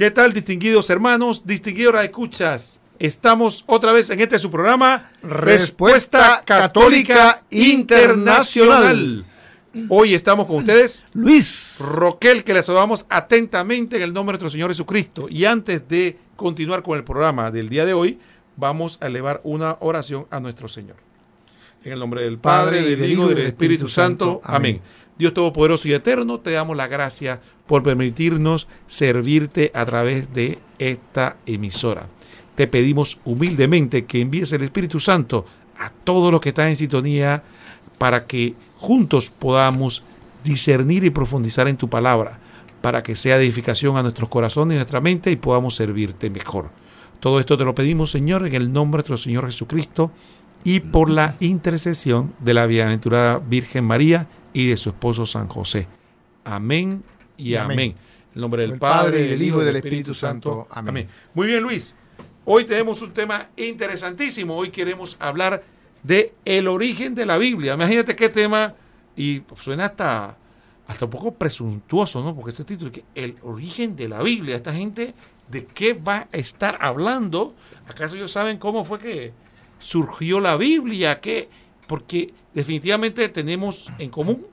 [0.00, 2.80] ¿Qué tal, distinguidos hermanos, distinguidos escuchas?
[2.98, 9.26] Estamos otra vez en este su programa Respuesta, Católica, Internacional.
[9.90, 14.48] Hoy estamos con ustedes, Luis Roquel, que les saludamos atentamente en el nombre de nuestro
[14.48, 15.26] Señor Jesucristo.
[15.28, 18.18] Y antes de continuar con el programa del día de hoy,
[18.56, 20.96] vamos a elevar una oración a nuestro Señor.
[21.84, 24.40] En el nombre del Padre, del Hijo y del Espíritu Santo.
[24.44, 24.80] Amén.
[25.20, 31.36] Dios Todopoderoso y Eterno, te damos la gracia por permitirnos servirte a través de esta
[31.44, 32.08] emisora.
[32.54, 35.44] Te pedimos humildemente que envíes el Espíritu Santo
[35.78, 37.42] a todos los que están en sintonía
[37.98, 40.02] para que juntos podamos
[40.42, 42.38] discernir y profundizar en tu palabra,
[42.80, 46.70] para que sea edificación a nuestros corazones y nuestra mente y podamos servirte mejor.
[47.20, 50.12] Todo esto te lo pedimos, Señor, en el nombre de nuestro Señor Jesucristo
[50.64, 55.86] y por la intercesión de la bienaventurada Virgen María y de su esposo San José.
[56.44, 57.02] Amén
[57.36, 57.80] y amén.
[57.80, 57.96] En
[58.34, 60.66] el nombre del Padre, y del Hijo y del Espíritu Santo.
[60.70, 61.08] Amén.
[61.34, 61.94] Muy bien, Luis.
[62.44, 64.56] Hoy tenemos un tema interesantísimo.
[64.56, 65.62] Hoy queremos hablar
[66.02, 67.74] de el origen de la Biblia.
[67.74, 68.74] Imagínate qué tema,
[69.16, 70.36] y suena hasta,
[70.86, 72.34] hasta un poco presuntuoso, ¿no?
[72.34, 75.14] Porque este título, que el origen de la Biblia, esta gente,
[75.48, 77.54] ¿de qué va a estar hablando?
[77.88, 79.32] ¿Acaso ellos saben cómo fue que
[79.78, 81.20] surgió la Biblia?
[81.20, 81.48] ¿Qué?
[81.90, 84.46] Porque definitivamente tenemos en común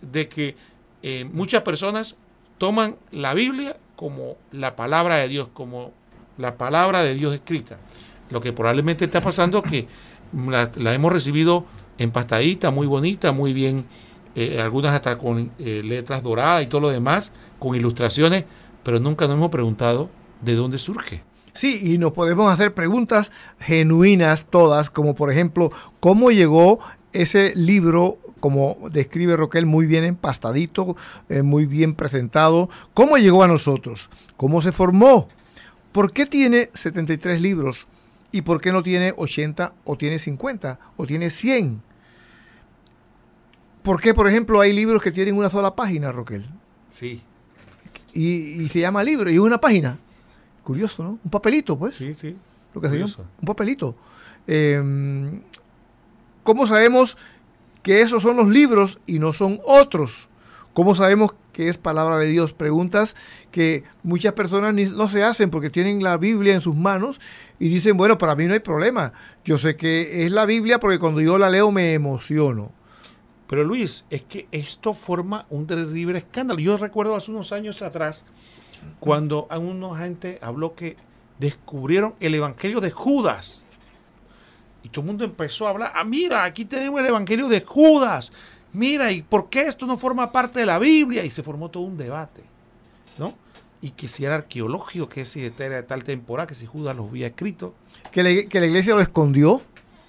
[0.00, 0.56] de que
[1.02, 2.16] eh, muchas personas
[2.56, 5.92] toman la Biblia como la palabra de Dios, como
[6.38, 7.76] la palabra de Dios escrita.
[8.30, 9.88] Lo que probablemente está pasando es que
[10.48, 11.66] la, hemos recibido
[11.98, 13.84] empastadita, muy bonita, muy bien,
[14.34, 18.46] eh, algunas hasta con eh, letras doradas y todo lo demás, con ilustraciones,
[18.82, 20.08] pero nunca nos hemos preguntado
[20.40, 21.24] de dónde surge.
[21.60, 26.78] Sí, y nos podemos hacer preguntas genuinas todas, como por ejemplo, ¿cómo llegó
[27.12, 30.96] ese libro, como describe Roquel, muy bien empastadito,
[31.28, 32.70] eh, muy bien presentado?
[32.94, 34.08] ¿Cómo llegó a nosotros?
[34.38, 35.28] ¿Cómo se formó?
[35.92, 37.86] ¿Por qué tiene 73 libros?
[38.32, 41.82] ¿Y por qué no tiene 80 o tiene 50 o tiene 100?
[43.82, 46.46] ¿Por qué, por ejemplo, hay libros que tienen una sola página, Roquel?
[46.88, 47.20] Sí.
[48.14, 49.98] Y, se llama libro y una página.
[50.64, 51.18] Curioso, ¿no?
[51.24, 51.94] Un papelito, pues.
[51.94, 52.36] Sí, sí.
[52.74, 53.14] Lo que se llama.
[53.40, 53.96] Un papelito.
[54.46, 55.40] Em,
[56.42, 57.16] ¿Cómo sabemos
[57.82, 60.28] que esos son los libros y no son otros?
[60.72, 62.52] ¿Cómo sabemos que es palabra de Dios?
[62.52, 63.16] Preguntas
[63.50, 67.20] que muchas personas no se hacen porque tienen la Biblia en sus manos
[67.58, 69.12] y dicen, bueno, para mí no hay problema.
[69.44, 72.72] Yo sé que es la Biblia porque cuando yo la leo me emociono.
[73.48, 76.60] Pero Luis, es que esto forma un terrible escándalo.
[76.60, 78.24] Yo recuerdo hace unos años atrás,
[78.98, 80.96] cuando una gente habló que
[81.38, 83.64] descubrieron el Evangelio de Judas.
[84.82, 88.32] Y todo el mundo empezó a hablar, ah, mira, aquí tenemos el Evangelio de Judas
[88.72, 91.24] mira, ¿y por qué esto no forma parte de la Biblia?
[91.24, 92.42] Y se formó todo un debate,
[93.18, 93.34] ¿no?
[93.82, 97.04] Y que si era arqueológico, que si era de tal temporada, que si Judas lo
[97.04, 97.74] había escrito.
[98.10, 98.30] ¿Que, la
[98.66, 99.62] iglesia lo escondió?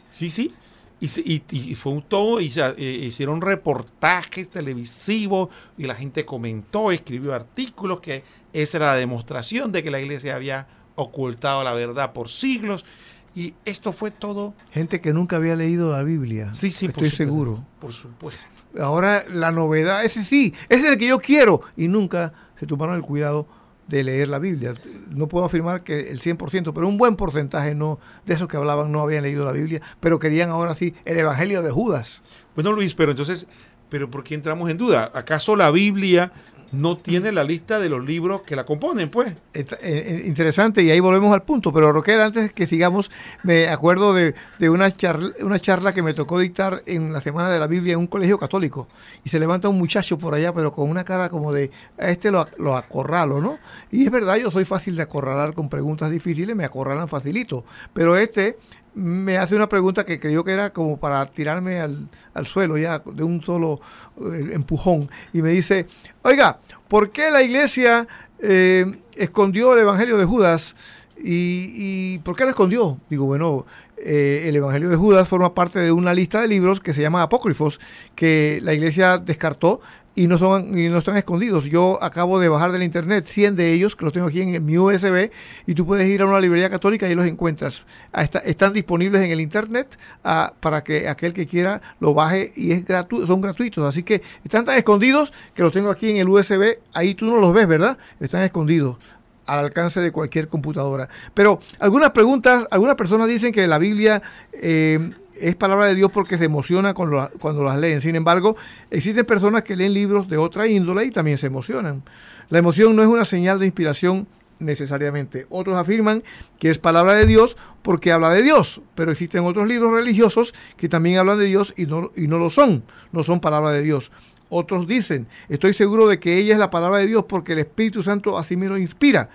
[0.09, 0.53] Sí, sí.
[1.01, 7.33] Y, y, fue un todo, y eh, hicieron reportajes televisivos, y la gente comentó, escribió
[7.33, 8.23] artículos, que
[8.53, 12.85] esa era la demostración de que la iglesia había ocultado la verdad por siglos.
[13.33, 14.53] Y esto fue todo.
[14.71, 16.53] Gente que nunca había leído la Biblia.
[16.53, 17.65] Sí, sí, estoy seguro.
[17.79, 18.45] Por supuesto.
[18.79, 21.61] Ahora la novedad, ese sí, ese es el que yo quiero.
[21.77, 23.47] Y nunca se tomaron el cuidado
[23.91, 24.73] de leer la Biblia.
[25.09, 28.91] No puedo afirmar que el 100%, pero un buen porcentaje no de esos que hablaban
[28.91, 32.21] no habían leído la Biblia, pero querían ahora sí el Evangelio de Judas.
[32.55, 33.47] Bueno, Luis, pero entonces,
[33.89, 35.11] ¿pero por qué entramos en duda?
[35.13, 36.31] ¿Acaso la Biblia
[36.71, 39.33] no tiene la lista de los libros que la componen, pues.
[39.53, 41.73] Eh, eh, interesante, y ahí volvemos al punto.
[41.73, 43.11] Pero Roquel, antes que sigamos,
[43.43, 44.33] me acuerdo de,
[44.69, 47.99] una, charla, una charla que me tocó dictar en la Semana de la Biblia en
[47.99, 48.87] un colegio católico.
[49.23, 52.31] Y se levanta un muchacho por allá, pero con una cara como de, a este
[52.31, 53.59] lo, lo acorralo, ¿no?
[53.91, 57.65] Y es verdad, yo soy fácil de acorralar con preguntas difíciles, me acorralan facilito.
[57.93, 58.57] Pero este
[58.93, 62.09] me hace una pregunta que creyó que era como para tirarme al,
[62.45, 63.79] suelo ya de un solo
[64.19, 65.87] eh, empujón y me dice,
[66.23, 68.07] oiga, ¿por qué la iglesia
[68.39, 68.85] eh,
[69.15, 70.75] escondió el Evangelio de Judas?
[71.23, 72.99] ¿Y, ¿Y, por qué la escondió?
[73.09, 73.65] Digo, bueno,
[74.03, 77.21] eh, el Evangelio de Judas forma parte de una lista de libros que se llama
[77.21, 77.79] Apócrifos,
[78.15, 79.81] que la iglesia descartó
[80.15, 81.65] y no, son, y no están escondidos.
[81.65, 84.77] Yo acabo de bajar del internet 100 de ellos, que los tengo aquí en mi
[84.77, 85.31] USB,
[85.65, 87.85] y tú puedes ir a una librería católica y los encuentras.
[88.11, 92.71] Ah, están disponibles en el internet ah, para que aquel que quiera lo baje y
[92.71, 93.85] es gratu son gratuitos.
[93.85, 96.79] Así que están tan escondidos que los tengo aquí en el USB.
[96.93, 97.97] Ahí tú no los ves, ¿verdad?
[98.19, 98.97] Están escondidos
[99.45, 101.09] al alcance de cualquier computadora.
[101.33, 104.21] Pero algunas preguntas, algunas personas dicen que la Biblia
[104.53, 105.11] eh,
[105.41, 108.01] es palabra de Dios porque se emociona cuando, las leen.
[108.01, 108.55] Sin embargo,
[108.89, 112.03] existen personas que leen libros de otra índole y también se emocionan.
[112.49, 114.27] La emoción no es una señal de inspiración
[114.59, 115.47] necesariamente.
[115.49, 116.23] Otros afirman
[116.59, 120.87] que es palabra de Dios porque habla de Dios, pero existen otros libros religiosos que
[120.87, 124.11] también hablan de Dios y no, y no lo son, no son palabra de Dios.
[124.49, 128.03] Otros dicen, estoy seguro de que ella es la palabra de Dios porque el Espíritu
[128.03, 129.29] Santo así me lo inspira.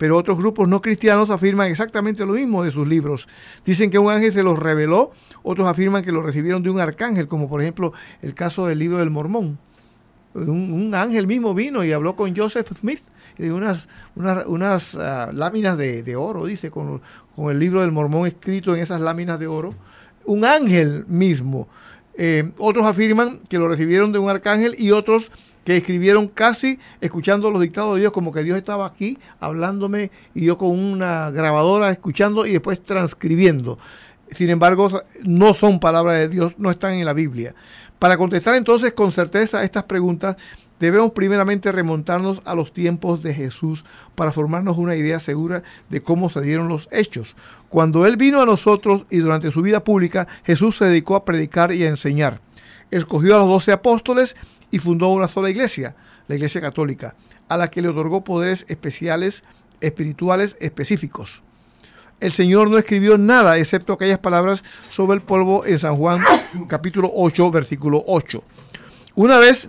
[0.00, 3.28] Pero otros grupos no cristianos afirman exactamente lo mismo de sus libros.
[3.66, 5.12] Dicen que un ángel se los reveló,
[5.42, 7.92] otros afirman que lo recibieron de un arcángel, como por ejemplo
[8.22, 9.58] el caso del libro del Mormón.
[10.32, 13.02] Un, ángel mismo vino y habló con Joseph Smith
[13.36, 17.02] y unas, unas, unas ah, láminas de, oro, dice, con,
[17.36, 19.74] con el libro del Mormón escrito en esas láminas de oro.
[20.24, 21.68] Un ángel mismo.
[22.14, 25.30] Eh, otros afirman que lo recibieron de un arcángel y otros
[25.64, 30.46] que escribieron casi escuchando los dictados de Dios, como que Dios estaba aquí hablándome y
[30.46, 33.78] yo con una grabadora escuchando y después transcribiendo.
[34.32, 37.54] Sin embargo, no son palabras de Dios, no están en la Biblia.
[37.98, 40.36] Para contestar entonces con certeza estas preguntas,
[40.78, 43.84] debemos primeramente remontarnos a los tiempos de Jesús
[44.14, 47.36] para formarnos una idea segura de cómo se dieron los hechos.
[47.68, 51.72] Cuando Él vino a nosotros y durante su vida pública, Jesús se dedicó a predicar
[51.72, 52.40] y a enseñar.
[52.90, 54.36] Escogió a los doce apóstoles
[54.70, 55.94] y fundó una sola iglesia,
[56.28, 57.14] la Iglesia Católica,
[57.48, 59.42] a la que le otorgó poderes especiales,
[59.80, 61.42] espirituales específicos.
[62.20, 66.22] El Señor no escribió nada excepto aquellas palabras sobre el polvo en San Juan
[66.68, 68.44] capítulo 8, versículo 8.
[69.14, 69.68] Una vez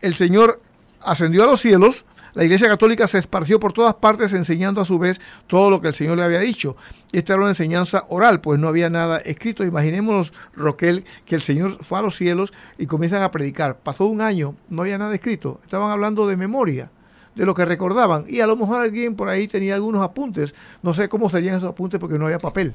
[0.00, 0.60] el Señor
[1.00, 2.04] ascendió a los cielos,
[2.34, 5.88] la Iglesia Católica se esparció por todas partes enseñando a su vez todo lo que
[5.88, 6.76] el Señor le había dicho.
[7.12, 9.64] Esta era una enseñanza oral, pues no había nada escrito.
[9.64, 13.78] Imaginémonos, Roquel, que el Señor fue a los cielos y comienzan a predicar.
[13.78, 15.60] Pasó un año, no había nada escrito.
[15.64, 16.90] Estaban hablando de memoria,
[17.34, 18.24] de lo que recordaban.
[18.28, 20.54] Y a lo mejor alguien por ahí tenía algunos apuntes.
[20.82, 22.74] No sé cómo serían esos apuntes porque no había papel.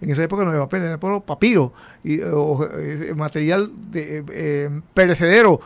[0.00, 5.60] En esa época no había papel, era papiro, y, eh, material de, eh, perecedero,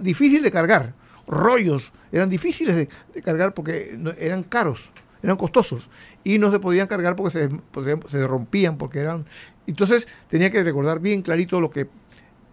[0.00, 2.88] difícil de cargar rollos, eran difíciles de,
[3.22, 4.90] cargar porque eran caros,
[5.22, 5.88] eran costosos
[6.24, 9.26] y no se podían cargar porque se, se rompían, porque eran...
[9.66, 11.88] Entonces tenía que recordar bien clarito lo que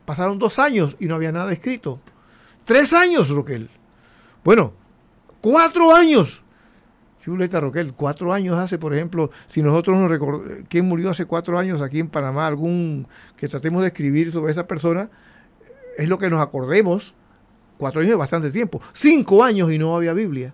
[0.05, 1.99] pasaron dos años y no había nada escrito.
[2.65, 3.69] Tres años, Roquel.
[4.43, 4.73] Bueno,
[5.41, 6.43] cuatro años.
[7.23, 11.57] Chuleta Roquel, cuatro años hace, por ejemplo, si nosotros nos recordamos, ¿quién murió hace cuatro
[11.57, 12.47] años aquí en Panamá?
[12.47, 15.09] Algún que tratemos de escribir sobre esa persona,
[15.97, 17.15] es lo que nos acordemos
[17.77, 18.81] Cuatro años es bastante tiempo.
[18.93, 20.53] Cinco años y no había Biblia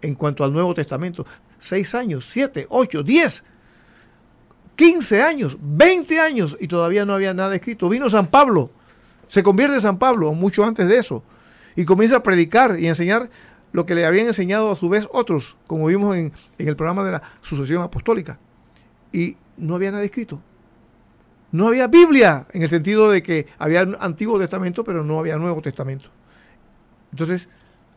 [0.00, 1.26] en cuanto al Nuevo Testamento.
[1.58, 3.42] Seis años, siete, ocho, diez,
[4.76, 7.88] quince años, veinte años y todavía no había nada escrito.
[7.88, 8.70] Vino San Pablo,
[9.28, 11.22] se convierte San Pablo mucho antes de eso
[11.74, 13.30] y comienza a predicar y enseñar
[13.72, 17.04] lo que le habían enseñado a su vez otros, como vimos en, en el programa
[17.04, 18.38] de la sucesión apostólica.
[19.12, 20.40] Y no había nada escrito.
[21.50, 25.60] No había Biblia, en el sentido de que había Antiguo Testamento, pero no había Nuevo
[25.62, 26.08] Testamento.
[27.10, 27.48] Entonces,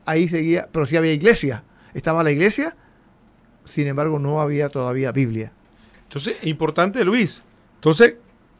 [0.05, 1.63] ahí seguía, pero sí había iglesia.
[1.93, 2.75] Estaba la iglesia,
[3.65, 5.51] sin embargo, no había todavía Biblia.
[6.03, 7.43] Entonces, importante, Luis.
[7.75, 8.15] Entonces,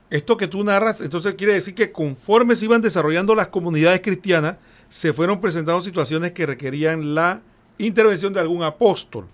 [0.10, 4.58] esto que tú narras, entonces quiere decir que conforme se iban desarrollando las comunidades cristianas,
[4.90, 7.42] se fueron presentando situaciones que requerían la
[7.78, 9.28] intervención de algún apóstol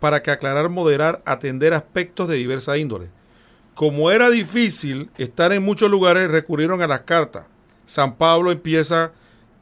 [0.00, 3.08] para que aclarar, moderar, atender aspectos de diversa índole.
[3.74, 7.44] Como era difícil estar en muchos lugares, recurrieron a las cartas.
[7.84, 9.12] San Pablo empieza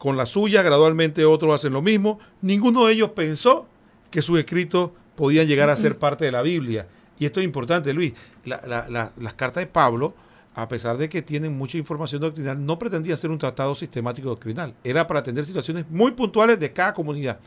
[0.04, 2.18] con la suya, gradualmente otros hacen lo mismo.
[2.42, 3.66] Ninguno de ellos pensó
[4.11, 6.87] que sus escritos podían llegar a ser parte de la Biblia.
[7.18, 8.12] Y esto es importante, Luis.
[8.44, 10.12] las cartas de Pablo,
[10.54, 14.75] a pesar de que tienen mucha información doctrinal, no pretendía ser un tratado sistemático doctrinal.
[14.84, 17.38] Era para atender situaciones muy puntuales de cada comunidad.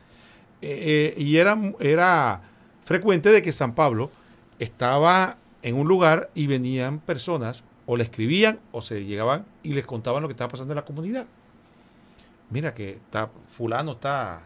[0.63, 2.41] Eh, eh, y era, era
[2.85, 4.09] frecuente de que San Pablo
[4.57, 9.85] estaba en un lugar y venían personas o le escribían o se llegaban y les
[9.85, 11.27] contaban lo que estaba pasando en la comunidad
[12.49, 14.41] mira que está fulano está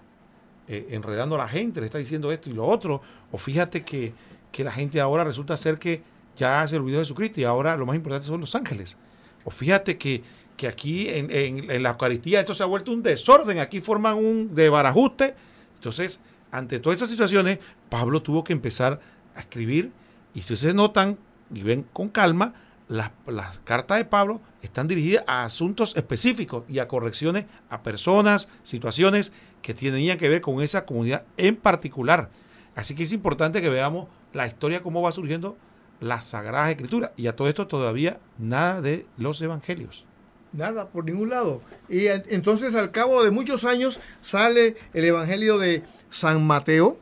[0.67, 4.13] eh, enredando a la gente, le está diciendo esto y lo otro, o fíjate que,
[4.57, 6.03] la gente ahora resulta ser que
[6.35, 8.95] ya se olvidó de Jesucristo y ahora lo más importante son los ángeles.
[9.43, 10.23] O fíjate que,
[10.55, 14.53] que aquí en, en, la Eucaristía esto se ha vuelto un desorden, aquí forman un
[14.53, 15.35] de barajuste.
[15.75, 16.19] Entonces,
[16.51, 18.99] ante todas esas situaciones, Pablo tuvo que empezar
[19.35, 19.91] a escribir
[20.33, 21.17] y si ustedes notan
[21.53, 22.53] y ven con calma,
[22.91, 29.31] las, cartas de Pablo están dirigidas a asuntos específicos y a correcciones a personas, situaciones
[29.61, 32.29] que tenían que ver con esa comunidad en particular.
[32.75, 35.55] Así que es importante que veamos la historia, cómo va surgiendo
[36.01, 37.13] la Sagrada Escritura.
[37.15, 40.03] Y a todo esto todavía nada de los evangelios.
[40.51, 41.61] Nada, por ningún lado.
[41.87, 46.97] Y entonces al cabo de muchos años sale el Evangelio de San Mateo,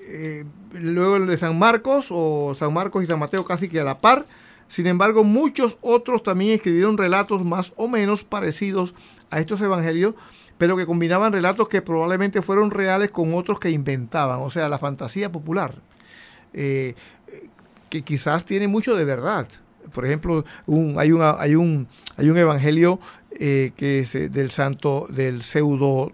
[0.00, 3.84] eh, luego el de San Marcos, o San Marcos y San Mateo casi que a
[3.84, 4.26] la par,
[4.68, 8.94] sin embargo, muchos otros también escribieron relatos más o menos parecidos
[9.30, 10.14] a estos evangelios,
[10.58, 14.78] pero que combinaban relatos que probablemente fueron reales con otros que inventaban, o sea, la
[14.78, 15.74] fantasía popular,
[16.52, 16.94] eh,
[17.88, 19.48] que quizás tiene mucho de verdad.
[19.92, 20.44] Por ejemplo,
[20.98, 26.12] hay, hay, un, hay un evangelio eh, que es eh, del santo, del pseudo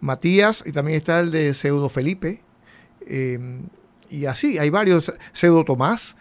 [0.00, 2.40] Matías, y también está el de pseudo Felipe,
[4.10, 6.16] y así, hay varios, pseudo Tomás,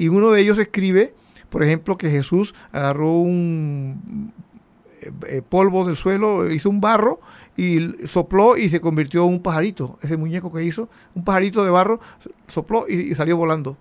[0.00, 1.12] y uno de ellos escribe,
[1.50, 4.32] por ejemplo, que Jesús agarró un
[5.02, 7.20] eh, eh, polvo del suelo, hizo un barro
[7.54, 7.78] y
[8.08, 9.98] sopló y se convirtió en un pajarito.
[10.00, 12.00] Ese muñeco que hizo, un pajarito de barro,
[12.48, 13.76] sopló y, salió volando.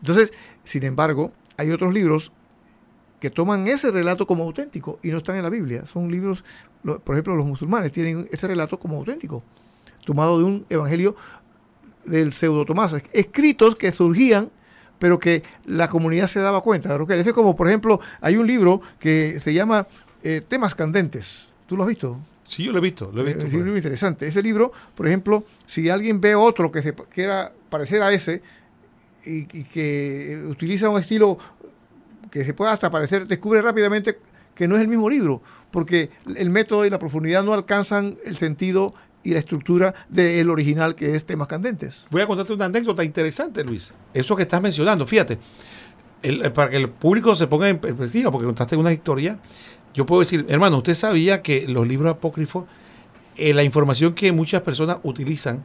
[0.00, 0.32] Entonces,
[0.64, 2.32] sin embargo, hay otros libros
[3.20, 5.84] que toman ese relato como auténtico y no están en la Biblia.
[5.84, 6.46] Son libros,
[6.82, 9.42] por ejemplo, los musulmanes tienen ese relato como auténtico,
[10.06, 11.14] tomado de un evangelio
[12.06, 14.50] del pseudo Tomás, escritos que surgían
[14.98, 16.96] pero que la comunidad se daba cuenta.
[17.08, 19.86] Es como, por ejemplo, hay un libro que se llama
[20.22, 21.48] eh, temas candentes.
[21.66, 22.18] ¿Tú lo has visto?
[22.44, 23.46] Sí, yo lo he visto, lo he visto.
[23.46, 24.26] Es un libro interesante.
[24.26, 28.42] Ese libro, por ejemplo, si alguien ve otro que se quiera parecer a ese
[29.24, 31.38] y, que utiliza un estilo
[32.30, 34.18] que se pueda hasta parecer, descubre rápidamente
[34.54, 38.36] que no es el mismo libro, porque el método y la profundidad no alcanzan el
[38.36, 42.06] sentido y la estructura del original que es Temas Candentes.
[42.10, 43.92] Voy a contarte una anécdota interesante, Luis.
[44.14, 45.38] Eso que estás mencionando, fíjate,
[46.54, 49.38] para que el público se ponga en perspectiva, porque contaste una historia
[49.98, 52.66] yo puedo decir, hermano, usted sabía que los libros apócrifos,
[53.36, 55.64] eh, la información que muchas personas utilizan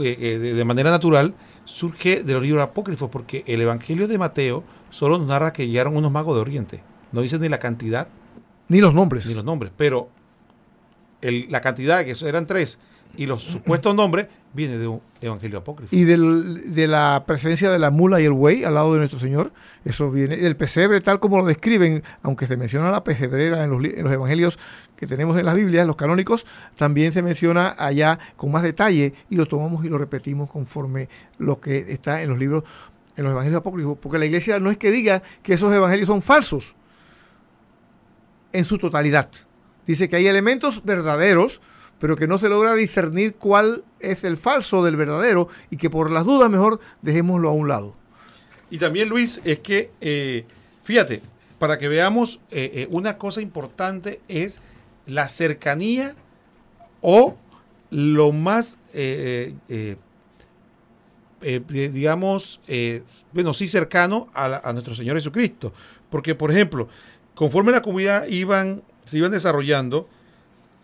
[0.00, 1.34] eh, eh, de, manera natural,
[1.66, 5.96] surge de los libros apócrifos, porque el Evangelio de Mateo solo nos narra que llegaron
[5.96, 6.82] unos magos de Oriente.
[7.12, 8.08] No dice ni la cantidad.
[8.68, 9.26] Ni los nombres.
[9.26, 10.08] Ni los nombres, pero
[11.22, 12.78] la cantidad, que eran tres,
[13.16, 15.94] y los supuestos nombres viene de un evangelio apócrifo.
[15.94, 19.52] Y de la presencia de la mula y el buey al lado de nuestro Señor,
[19.84, 23.84] eso viene del pesebre tal como lo describen, aunque se menciona la pesebrera en los,
[23.84, 24.58] en los evangelios
[24.96, 29.36] que tenemos en las Biblias, los canónicos, también se menciona allá con más detalle y
[29.36, 32.64] lo tomamos y lo repetimos conforme lo que está en los libros,
[33.16, 36.22] en los evangelios apócrifos, porque la iglesia no es que diga que esos evangelios son
[36.22, 36.74] falsos
[38.52, 39.28] en su totalidad.
[39.86, 41.60] Dice que hay elementos verdaderos,
[41.98, 46.10] pero que no se logra discernir cuál es el falso del verdadero y que por
[46.10, 47.94] las dudas mejor dejémoslo a un lado.
[48.70, 50.44] Y también, Luis, es que, eh,
[50.82, 51.22] fíjate,
[51.58, 54.60] para que veamos, eh, eh, una cosa importante es
[55.06, 56.16] la cercanía
[57.02, 57.36] o
[57.90, 58.78] lo más,
[61.68, 62.60] digamos,
[63.32, 65.72] bueno, sí cercano a, a, nuestro Señor Jesucristo.
[66.08, 66.88] Porque, por ejemplo,
[67.34, 70.08] conforme la comunidad iban, se iban desarrollando,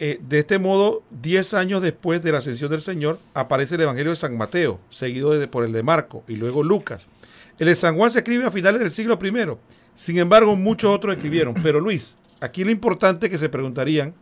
[0.00, 4.10] eh, de este modo, 10 años después de la ascensión del Señor, aparece el Evangelio
[4.10, 7.06] de San Mateo, seguido por el de Marco y luego Lucas.
[7.58, 9.56] El de San Juan se escribe a finales del siglo I.
[9.96, 11.54] Sin embargo, muchos otros escribieron.
[11.54, 14.14] Pero Luis, aquí lo importante que se preguntarían,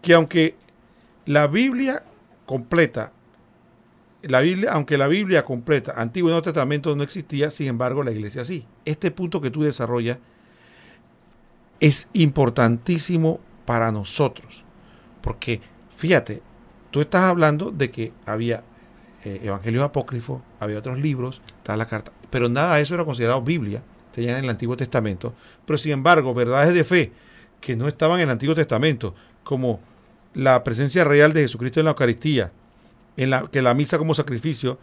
[0.00, 0.56] que aunque
[1.26, 2.02] la Biblia
[2.46, 3.12] completa,
[4.22, 8.12] la Biblia, aunque la Biblia completa, Antiguo y Nuevo Testamento no existía, sin embargo la
[8.12, 8.64] iglesia sí.
[8.86, 10.16] Este punto que tú desarrollas
[11.82, 14.62] es importantísimo para nosotros.
[15.20, 15.60] Porque,
[15.94, 16.40] fíjate,
[16.92, 18.62] tú estás hablando de que había
[19.24, 23.42] eh, evangelios apócrifos, había otros libros, está la carta, pero nada de eso era considerado
[23.42, 25.34] Biblia, tenían en el Antiguo Testamento.
[25.66, 27.12] Pero sin embargo, verdades de fe
[27.60, 29.12] que no estaban en el Antiguo Testamento,
[29.42, 29.80] como
[30.34, 32.52] la presencia real de Jesucristo en la Eucaristía,
[33.16, 34.78] en la, que la misa como sacrificio,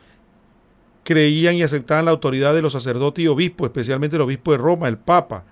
[1.05, 4.89] creían y aceptaban la autoridad de los sacerdotes y obispos, especialmente el obispo de Roma,
[4.89, 5.45] el Papa,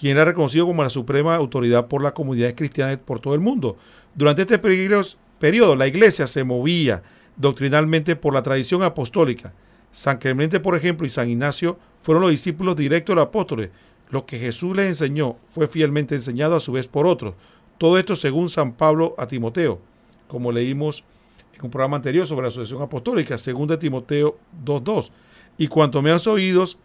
[0.00, 3.76] quien era reconocido como la suprema autoridad por las comunidades cristianas por todo el mundo.
[4.14, 7.02] Durante este periodo, la iglesia se movía
[7.36, 9.52] doctrinalmente por la tradición apostólica.
[9.92, 13.68] San Clemente, por ejemplo, y San Ignacio fueron los discípulos directos de los apóstoles.
[14.08, 17.34] Lo que Jesús les enseñó fue fielmente enseñado a su vez por otros.
[17.76, 19.82] Todo esto según San Pablo a Timoteo,
[20.28, 21.04] como leímos
[21.52, 25.10] en un programa anterior sobre la asociación apostólica, según de Timoteo 2.2.
[25.58, 26.78] Y cuanto me has oídos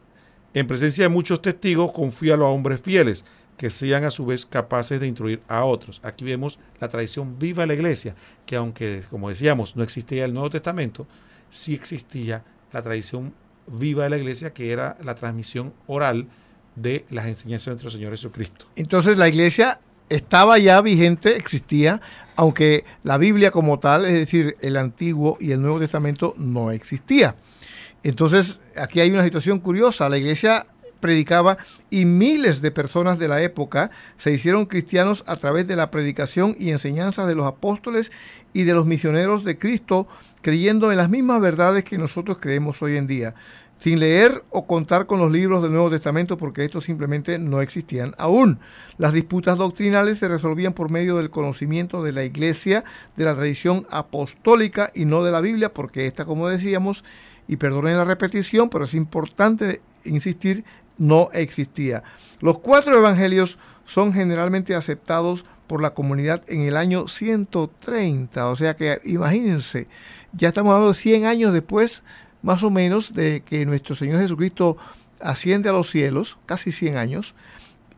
[0.56, 3.26] en presencia de muchos testigos, confíalo a hombres fieles,
[3.58, 6.00] que sean a su vez capaces de instruir a otros.
[6.02, 10.34] Aquí vemos la tradición viva de la iglesia, que aunque, como decíamos, no existía el
[10.34, 11.08] Nuevo Testamento,
[11.50, 13.34] sí existía la tradición
[13.68, 16.28] viva de la iglesia, que era la transmisión oral
[16.78, 18.66] de las enseñanzas de nuestro Señor Jesucristo.
[18.78, 22.00] Entonces la iglesia estaba ya vigente, existía,
[22.38, 27.36] aunque la Biblia como tal, es decir, el Antiguo y el Nuevo Testamento no existía.
[28.06, 30.08] Entonces, aquí hay una situación curiosa.
[30.10, 30.68] La iglesia
[31.00, 31.58] predicaba
[31.90, 36.56] y miles de personas de la época se hicieron cristianos a través de la predicación
[36.60, 38.12] y enseñanza de los apóstoles
[38.54, 40.08] y de los misioneros de Cristo,
[40.44, 43.34] creyendo en las mismas verdades que nosotros creemos hoy en día.
[43.78, 48.16] sin leer o contar con los libros del Nuevo Testamento porque estos simplemente no existían
[48.18, 48.60] aún.
[48.98, 52.86] Las disputas doctrinales se resolvían por medio del conocimiento de la iglesia,
[53.18, 57.04] de la tradición apostólica y no de la Biblia porque esta, como decíamos,
[57.48, 60.64] y perdonen la repetición, pero es importante insistir,
[60.98, 62.04] no existía.
[62.40, 68.76] Los cuatro evangelios son generalmente aceptados por la comunidad en el año 130, o sea
[68.76, 69.88] que imagínense,
[70.34, 72.04] ya estamos hablando de 100 años después
[72.42, 74.78] más o menos de que nuestro Señor Jesucristo
[75.20, 77.34] asciende a los cielos, casi 100 años,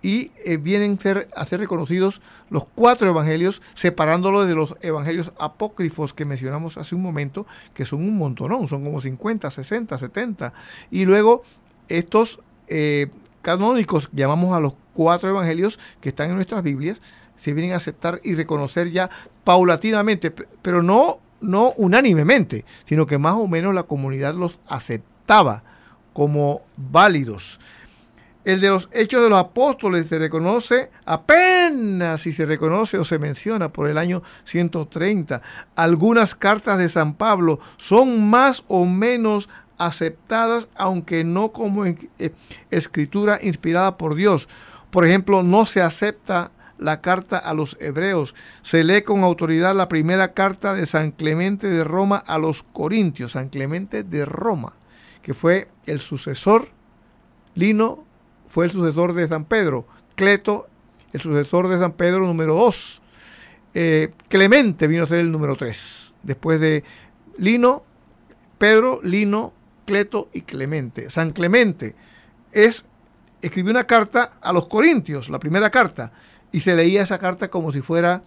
[0.02, 1.00] y eh, vienen
[1.36, 7.02] a ser reconocidos los cuatro evangelios, separándolos de los evangelios apócrifos que mencionamos hace un
[7.02, 10.54] momento, que son un montón, son como 50, 60, 70.
[10.92, 11.44] Y luego
[11.88, 13.08] estos eh,
[13.42, 17.00] canónicos, llamamos a los cuatro evangelios que están en nuestras Biblias,
[17.40, 19.10] se vienen a aceptar y reconocer ya
[19.44, 25.64] paulatinamente, pero no no unánimemente, sino que más o menos la comunidad los aceptaba
[26.14, 27.60] como válidos.
[28.48, 33.20] El de los hechos de los apóstoles se reconoce apenas si se reconoce o se
[33.20, 35.42] menciona por el año 130.
[35.76, 41.98] Algunas cartas de San Pablo son más o menos aceptadas, aunque no como eh,
[42.72, 44.48] escritura inspirada por Dios.
[44.92, 48.34] Por ejemplo, no se acepta la carta a los hebreos.
[48.62, 53.34] Se lee con autoridad la primera carta de San Clemente de Roma a los Corintios,
[53.34, 54.72] San Clemente de Roma,
[55.22, 56.70] que fue el sucesor,
[57.54, 58.07] Lino
[58.48, 60.68] fue el sucesor de San Pedro, Cleto
[61.14, 63.02] el sucesor de San Pedro número 2,
[63.74, 66.84] eh, Clemente vino a ser el número 3, después de
[67.38, 67.84] Lino,
[68.58, 69.54] Pedro, Lino,
[69.86, 71.10] Cleto y Clemente.
[71.10, 71.96] San Clemente
[72.52, 72.86] es
[73.42, 76.12] escribió una carta a los Corintios, la primera carta,
[76.52, 78.24] y se leía esa carta como si fuera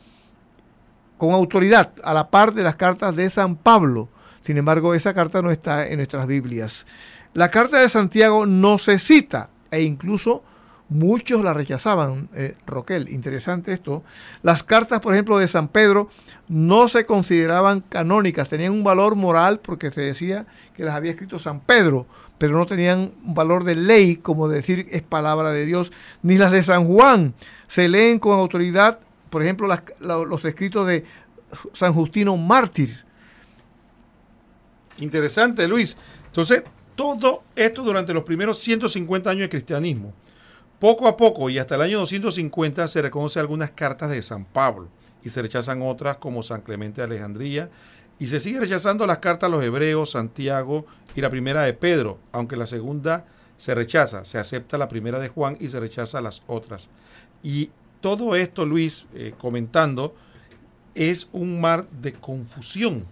[1.18, 4.08] con autoridad, a la par de las cartas de San Pablo.
[4.40, 6.86] Sin embargo, esa carta no está en nuestras Biblias.
[7.34, 10.42] La carta de Santiago no se cita e incluso
[10.90, 12.28] muchos la rechazaban.
[12.34, 14.02] Eh, Roquel, interesante esto.
[14.42, 16.10] Las cartas, por ejemplo, de San Pedro
[16.48, 21.38] no se consideraban canónicas, tenían un valor moral porque se decía que las había escrito
[21.38, 22.06] San Pedro,
[22.36, 26.50] pero no tenían un valor de ley, como decir es palabra de Dios, ni las
[26.50, 27.34] de San Juan
[27.68, 28.98] se leen con autoridad,
[29.30, 29.68] por ejemplo,
[30.00, 31.04] los escritos de
[31.72, 33.04] San Justino Mártir.
[34.98, 35.96] Interesante, Luis.
[36.26, 36.64] Entonces,
[37.00, 40.12] todo esto durante los primeros 150 años de cristianismo.
[40.78, 44.88] Poco a poco y hasta el año 250 se reconoce algunas cartas de San Pablo
[45.24, 47.70] y se rechazan otras como San Clemente de Alejandría
[48.18, 50.84] y se sigue rechazando las cartas a los hebreos, Santiago
[51.16, 53.24] y la primera de Pedro, aunque la segunda
[53.56, 56.90] se rechaza, se acepta la primera de Juan y se rechaza las otras.
[57.42, 57.70] Y
[58.02, 60.14] todo esto, Luis, eh, comentando,
[60.94, 63.06] es un mar de confusión.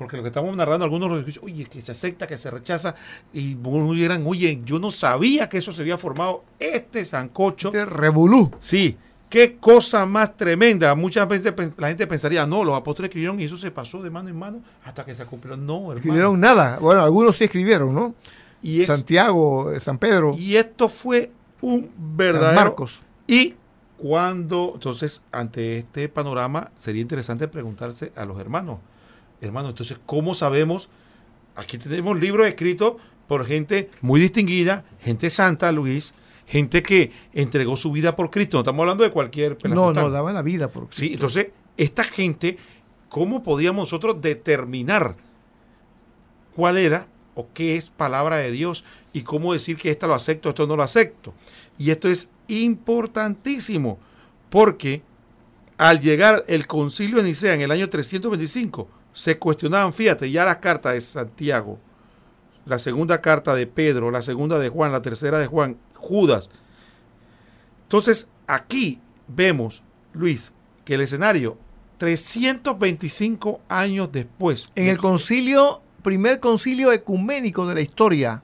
[0.00, 2.94] Porque lo que estamos narrando, algunos dicen, oye, que se acepta, que se rechaza,
[3.34, 6.42] y dirán, oye, yo no sabía que eso se había formado.
[6.58, 7.68] Este sancocho.
[7.68, 8.50] Este revolú.
[8.60, 8.96] Sí,
[9.28, 10.94] qué cosa más tremenda.
[10.94, 14.30] Muchas veces la gente pensaría, no, los apóstoles escribieron y eso se pasó de mano
[14.30, 15.54] en mano hasta que se cumplió.
[15.58, 15.96] No, hermano.
[15.96, 16.78] Escribieron nada.
[16.80, 18.14] Bueno, algunos sí escribieron, ¿no?
[18.62, 20.34] Y Santiago, San Pedro.
[20.34, 22.58] Y esto fue un verdadero.
[22.58, 23.02] Marcos.
[23.26, 23.54] Y
[23.98, 28.78] cuando, entonces, ante este panorama, sería interesante preguntarse a los hermanos,
[29.40, 30.88] hermanos, entonces, ¿cómo sabemos?
[31.56, 32.94] Aquí tenemos libros escritos
[33.26, 36.14] por gente muy distinguida, gente santa, Luis,
[36.46, 38.56] gente que entregó su vida por Cristo.
[38.56, 41.00] No estamos hablando de cualquier No, no, daba la vida por Cristo.
[41.00, 42.58] Sí, entonces, esta gente,
[43.08, 45.16] ¿cómo podíamos nosotros determinar
[46.56, 50.48] cuál era o qué es palabra de Dios y cómo decir que esta lo acepto,
[50.48, 51.32] esto no lo acepto?
[51.78, 53.98] Y esto es importantísimo,
[54.48, 55.02] porque
[55.78, 60.60] al llegar el concilio de Nicea en el año 325, se cuestionaban, fíjate, ya la
[60.60, 61.78] carta de Santiago,
[62.66, 66.50] la segunda carta de Pedro, la segunda de Juan, la tercera de Juan, Judas.
[67.82, 70.52] Entonces, aquí vemos, Luis,
[70.84, 71.58] que el escenario,
[71.98, 74.70] 325 años después.
[74.74, 78.42] En el concilio, primer concilio ecuménico de la historia.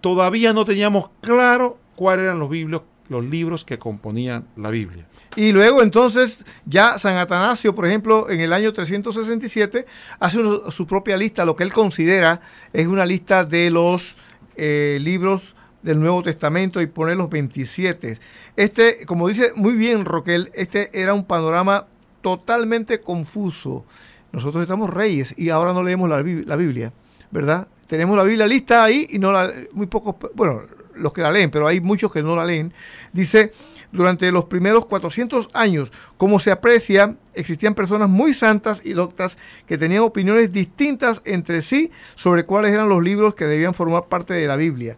[0.00, 5.04] Todavía no teníamos claro cuáles eran los, biblios, los libros que componían la Biblia.
[5.36, 9.84] Y luego entonces ya San Atanasio, por ejemplo, en el año 367,
[10.20, 10.38] hace
[10.70, 12.40] su propia lista, lo que él considera
[12.72, 14.14] es una lista de los
[14.56, 15.42] eh, libros
[15.82, 18.18] del Nuevo Testamento y pone los 27.
[18.56, 21.86] Este, como dice muy bien Roquel, este era un panorama
[22.22, 23.84] totalmente confuso.
[24.30, 26.92] Nosotros estamos reyes y ahora no leemos la, la Biblia,
[27.32, 27.66] ¿verdad?
[27.88, 30.62] Tenemos la Biblia lista ahí y no la, muy pocos, bueno,
[30.94, 32.72] los que la leen, pero hay muchos que no la leen,
[33.12, 33.52] dice,
[33.92, 39.78] durante los primeros 400 años, como se aprecia, existían personas muy santas y doctas que
[39.78, 44.46] tenían opiniones distintas entre sí sobre cuáles eran los libros que debían formar parte de
[44.46, 44.96] la Biblia.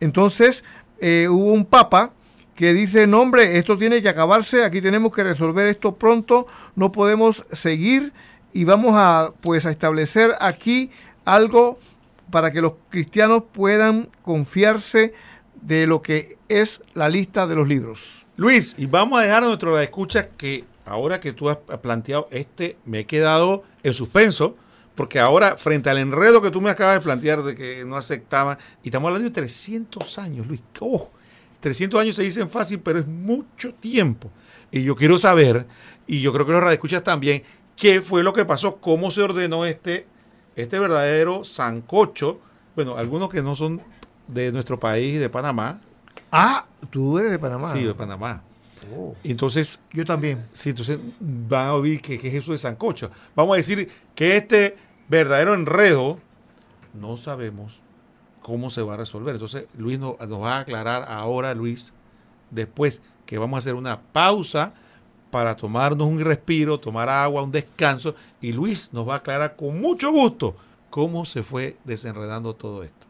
[0.00, 0.64] Entonces
[1.00, 2.12] eh, hubo un papa
[2.54, 6.90] que dice, no hombre, esto tiene que acabarse, aquí tenemos que resolver esto pronto, no
[6.90, 8.12] podemos seguir
[8.52, 10.90] y vamos a pues a establecer aquí
[11.26, 11.78] algo
[12.30, 15.14] para que los cristianos puedan confiarse
[15.62, 18.26] de lo que es la lista de los libros.
[18.36, 22.76] Luis, y vamos a dejar a nuestro escucha que ahora que tú has planteado este,
[22.84, 24.56] me he quedado en suspenso,
[24.94, 28.58] porque ahora, frente al enredo que tú me acabas de plantear de que no aceptaban,
[28.82, 31.10] y estamos hablando de 300 años, Luis, oh,
[31.60, 34.30] 300 años se dicen fácil, pero es mucho tiempo.
[34.70, 35.66] Y yo quiero saber,
[36.06, 37.42] y yo creo que los radioescuchas también,
[37.76, 40.06] qué fue lo que pasó, cómo se ordenó este,
[40.56, 42.40] este verdadero sancocho.
[42.74, 43.80] Bueno, algunos que no son
[44.26, 45.80] de nuestro país, de Panamá.
[46.32, 47.72] Ah, tú eres de Panamá.
[47.72, 48.42] Sí, de Panamá.
[48.96, 49.14] Oh.
[49.22, 49.78] Entonces.
[49.92, 50.46] Yo también.
[50.52, 53.10] Sí, entonces van a oír qué es eso de sancocho.
[53.34, 54.76] Vamos a decir que este
[55.08, 56.18] verdadero enredo
[56.94, 57.80] no sabemos
[58.46, 59.34] cómo se va a resolver.
[59.34, 61.92] Entonces, Luis nos, va a aclarar ahora, Luis,
[62.50, 64.74] después que vamos a hacer una pausa
[65.36, 69.78] para tomarnos un respiro, tomar agua, un descanso, y Luis nos va a aclarar con
[69.78, 70.56] mucho gusto
[70.88, 73.05] cómo se fue desenredando todo esto.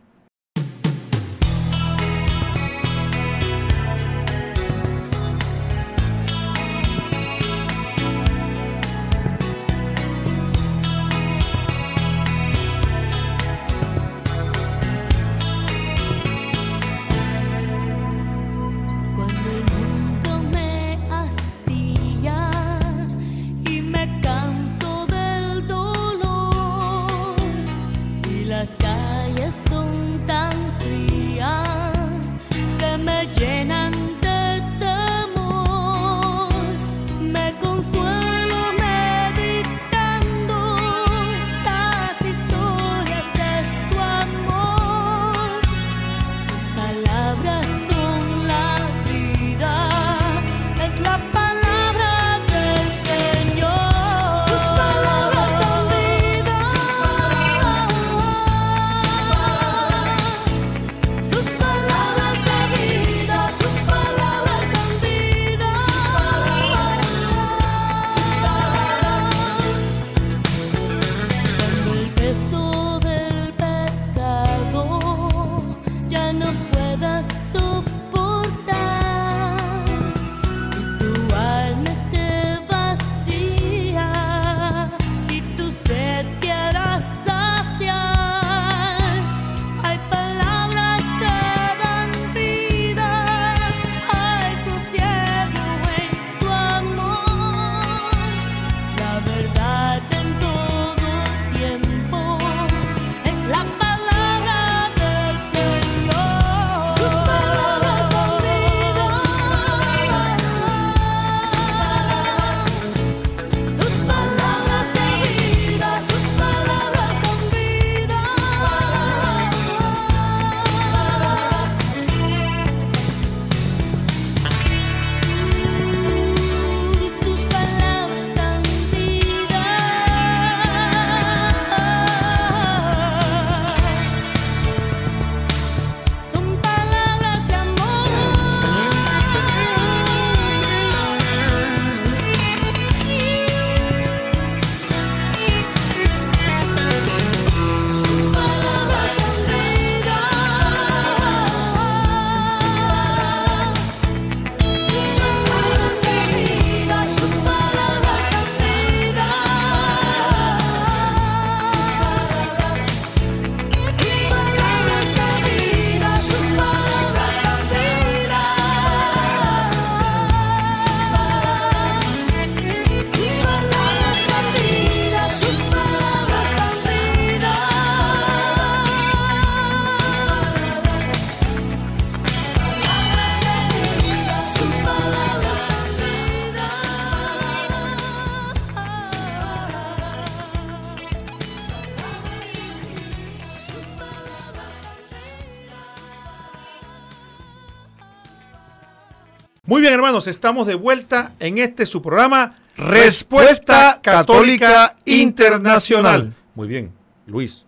[200.16, 206.34] Hermanos, estamos de vuelta en este su programa Respuesta Católica Internacional.
[206.54, 206.90] Muy bien,
[207.26, 207.66] Luis.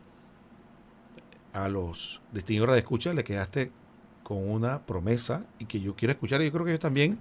[1.52, 3.70] A los distinguidores de escucha le quedaste
[4.22, 7.18] con una promesa y que yo quiero escuchar y yo creo que ellos también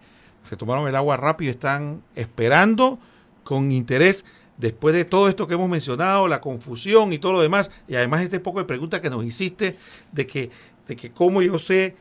[0.48, 2.98] se tomaron el agua rápido, están esperando
[3.44, 4.24] con interés
[4.56, 8.22] después de todo esto que hemos mencionado, la confusión y todo lo demás, y además
[8.22, 9.76] este poco de pregunta que nos hiciste
[10.13, 10.52] de que,
[10.88, 11.98] de que cómo yo sé,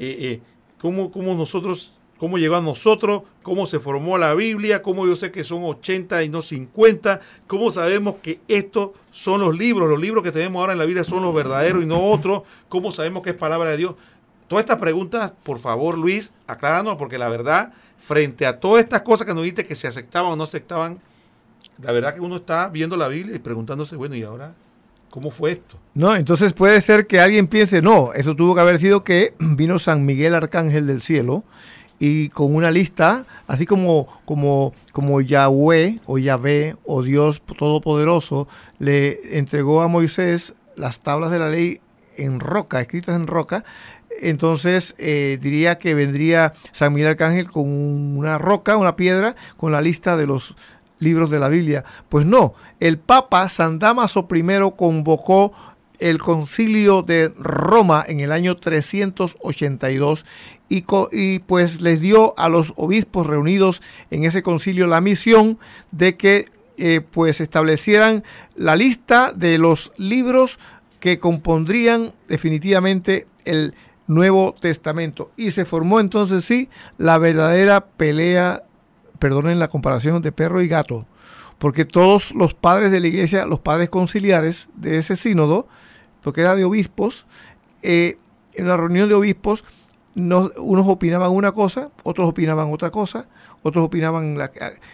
[0.00, 0.40] eh, eh,
[0.80, 5.30] cómo, cómo nosotros, cómo llegó a nosotros, cómo se formó la Biblia, cómo yo sé
[5.30, 10.24] que son 80 y no 50, cómo sabemos que estos son los libros, los libros
[10.24, 13.28] que tenemos ahora en la Biblia son los verdaderos y no otros, cómo sabemos que
[13.28, 13.96] es palabra de Dios.
[14.48, 19.26] Todas estas preguntas, por favor, Luis, acláranos, porque la verdad, frente a todas estas cosas
[19.26, 21.00] que nos dijiste que se aceptaban o no aceptaban,
[21.82, 24.54] la verdad que uno está viendo la Biblia y preguntándose, bueno, ¿y ahora
[25.10, 25.76] cómo fue esto?
[25.92, 29.78] No, entonces puede ser que alguien piense, no, eso tuvo que haber sido que vino
[29.78, 31.44] San Miguel Arcángel del cielo
[32.06, 38.46] y con una lista, así como, como, como Yahweh o Yahvé o Dios Todopoderoso
[38.78, 41.80] le entregó a Moisés las tablas de la ley
[42.18, 43.64] en roca, escritas en roca,
[44.20, 49.80] entonces eh, diría que vendría San Miguel Arcángel con una roca, una piedra, con la
[49.80, 50.56] lista de los
[50.98, 51.84] libros de la Biblia.
[52.10, 54.42] Pues no, el Papa San Damaso I
[54.76, 55.52] convocó
[56.04, 60.26] el concilio de Roma en el año 382
[60.68, 65.58] y, y, pues les dio a los obispos reunidos en ese concilio la misión
[65.92, 68.22] de que eh, pues establecieran
[68.54, 70.58] la lista de los libros
[71.00, 73.74] que compondrían definitivamente el
[74.06, 75.30] Nuevo Testamento.
[75.38, 78.64] Y se formó entonces sí la verdadera pelea
[79.18, 81.06] perdonen la comparación de perro y gato,
[81.58, 85.66] porque todos los padres de la iglesia, los padres conciliares de ese sínodo,
[86.24, 87.26] porque era de obispos,
[87.82, 88.16] eh,
[88.54, 89.62] en la reunión de obispos,
[90.16, 93.26] unos opinaban una cosa, otros opinaban otra cosa,
[93.62, 94.38] otros opinaban...
[94.38, 94.50] La,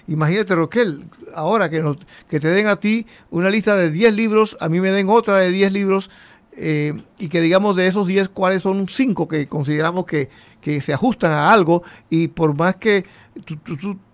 [0.09, 1.83] imagínate, Roquel, ahora que,
[2.29, 5.37] que te den a ti una lista de 10 libros, a mí me den otra
[5.38, 6.11] de 10 libros,
[6.57, 10.93] eh, y que digamos de esos 10 cuáles son 5 que consideramos que, que se
[10.93, 13.05] ajustan a algo, y por más que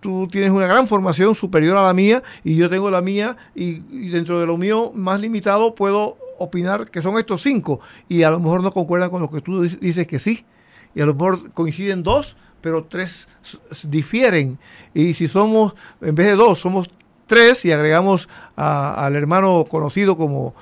[0.01, 3.79] tú, tienes una gran formación superior a la mía y yo tengo la mía y,
[4.09, 8.39] dentro de lo mío más limitado puedo opinar que son estos cinco y a lo
[8.39, 10.45] mejor no concuerdan con lo que tú dices que sí
[10.95, 13.27] y a lo mejor coinciden dos pero tres
[13.83, 14.57] difieren
[14.93, 16.89] y si somos en vez de dos somos
[17.25, 20.55] tres y agregamos al hermano conocido como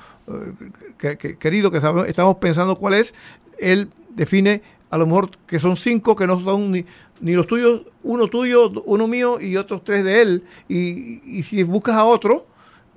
[1.00, 3.14] eh, querido que estamos pensando cuál es
[3.60, 6.86] él define a lo mejor que son cinco que no son ni,
[7.20, 10.44] ni los tuyos, uno tuyo, uno mío y otros tres de él.
[10.68, 12.46] Y, si buscas a otro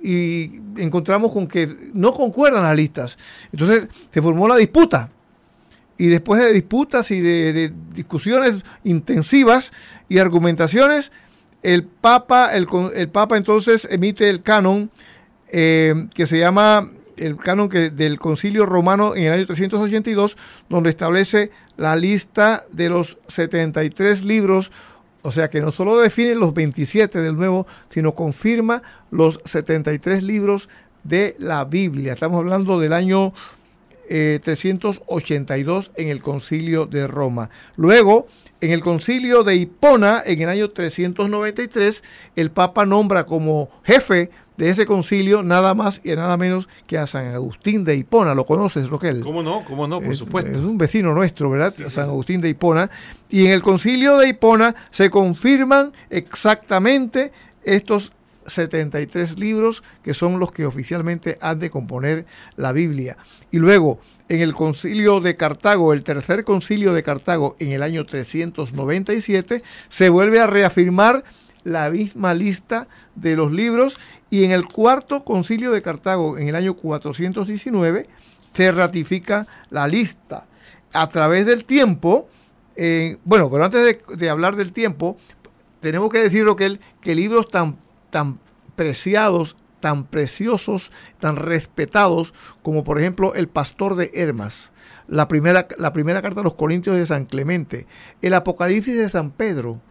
[0.01, 3.17] y encontramos con que no concuerdan las listas.
[3.51, 5.09] Entonces se formó la disputa.
[5.97, 9.73] Y después de disputas y de, discusiones intensivas
[10.07, 11.11] y argumentaciones,
[11.61, 14.89] el Papa, el, el Papa entonces emite el canon
[15.51, 20.37] eh, que se llama el canon que, del Concilio Romano en el año 382,
[20.69, 24.71] donde establece la lista de los 73 libros,
[25.21, 30.69] o sea que no solo define los 27 del Nuevo, sino confirma los 73 libros
[31.03, 32.13] de la Biblia.
[32.13, 33.33] Estamos hablando del año
[34.07, 37.49] 382 eh, en el Concilio de Roma.
[37.75, 38.27] Luego,
[38.61, 42.03] en el Concilio de Hipona, en el año 393,
[42.35, 47.07] el Papa nombra como jefe de ese concilio nada más y nada menos que a
[47.07, 48.35] San Agustín de Hipona.
[48.35, 49.21] ¿Lo conoces, Roquel?
[49.21, 49.63] ¿Cómo no?
[49.63, 50.01] ¿Cómo no?
[50.01, 50.51] Por supuesto.
[50.51, 51.73] Es un vecino nuestro, ¿verdad?
[51.87, 52.91] San Agustín de Hipona.
[53.29, 57.31] Y en el concilio de Hipona se confirman exactamente
[57.63, 58.11] estos
[58.47, 62.25] 73 libros que son los que oficialmente han de componer
[62.57, 63.15] la Biblia.
[63.51, 68.05] Y luego, en el concilio de Cartago, el tercer concilio de Cartago en el año
[68.05, 71.23] 397, se vuelve a reafirmar
[71.63, 73.97] la misma lista de los libros
[74.29, 78.07] y en el cuarto concilio de Cartago, en el año 419,
[78.53, 80.45] se ratifica la lista.
[80.93, 82.27] A través del tiempo,
[82.75, 85.17] eh, bueno, pero antes de, hablar del tiempo,
[85.81, 87.77] tenemos que decir que, que libros tan,
[88.09, 88.39] tan
[88.75, 94.71] preciados, tan preciosos, tan respetados, como por ejemplo El Pastor de Hermas,
[95.07, 97.87] la primera, la primera carta a los Corintios de San Clemente,
[98.21, 99.81] el Apocalipsis de San Pedro,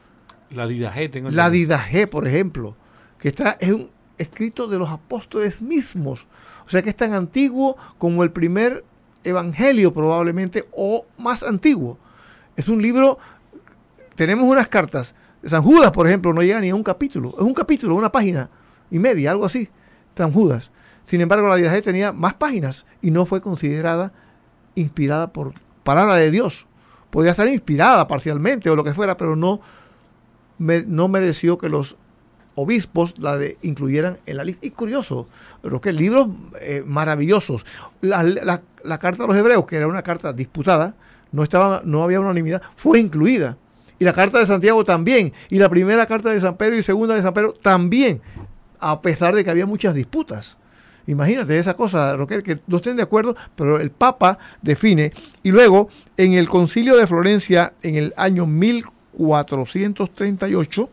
[0.50, 2.76] la Didajé, tengo La Didajé, por ejemplo,
[3.18, 6.26] que está, es un escrito de los apóstoles mismos.
[6.66, 8.84] O sea que es tan antiguo como el primer
[9.24, 11.98] evangelio probablemente, o más antiguo.
[12.56, 13.18] Es un libro,
[14.14, 15.14] tenemos unas cartas.
[15.44, 17.34] San Judas, por ejemplo, no llega ni a un capítulo.
[17.36, 18.50] Es un capítulo, una página
[18.90, 19.68] y media, algo así.
[20.16, 20.70] San Judas.
[21.06, 24.12] Sin embargo, la Didajé tenía más páginas y no fue considerada
[24.74, 26.66] inspirada por palabra de Dios.
[27.10, 29.60] Podía estar inspirada parcialmente o lo que fuera, pero no
[30.58, 31.96] no mereció que los
[32.58, 34.66] obispos la de, incluyeran en la lista.
[34.66, 35.28] Y curioso,
[35.62, 36.28] pero que libros
[36.60, 37.64] eh, maravillosos.
[38.00, 38.60] La,
[38.98, 40.94] carta a los hebreos, que era una carta disputada,
[41.30, 43.56] no, estaba, no había unanimidad, fue incluida.
[44.00, 45.32] Y la carta de Santiago también.
[45.50, 48.20] Y la primera carta de San Pedro y segunda de San Pedro también.
[48.80, 50.56] A pesar de que había muchas disputas.
[51.06, 55.12] Imagínate esa cosa, Roquel, que no estén de acuerdo, pero el Papa define.
[55.42, 58.46] Y luego, en el concilio de Florencia, en el año
[59.18, 60.90] 1438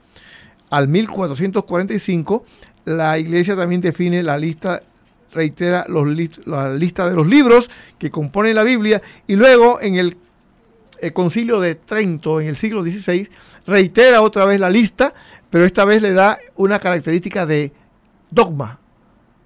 [0.70, 2.46] al 1445,
[2.86, 4.82] la iglesia también define la lista
[5.32, 6.08] reitera los
[6.46, 10.18] la lista de los libros que componen la Biblia y luego en el,
[11.14, 13.30] concilio de Trento en el siglo XVI
[13.68, 15.14] reitera otra vez la lista,
[15.50, 17.74] pero esta vez le da una característica de
[18.32, 18.80] dogma.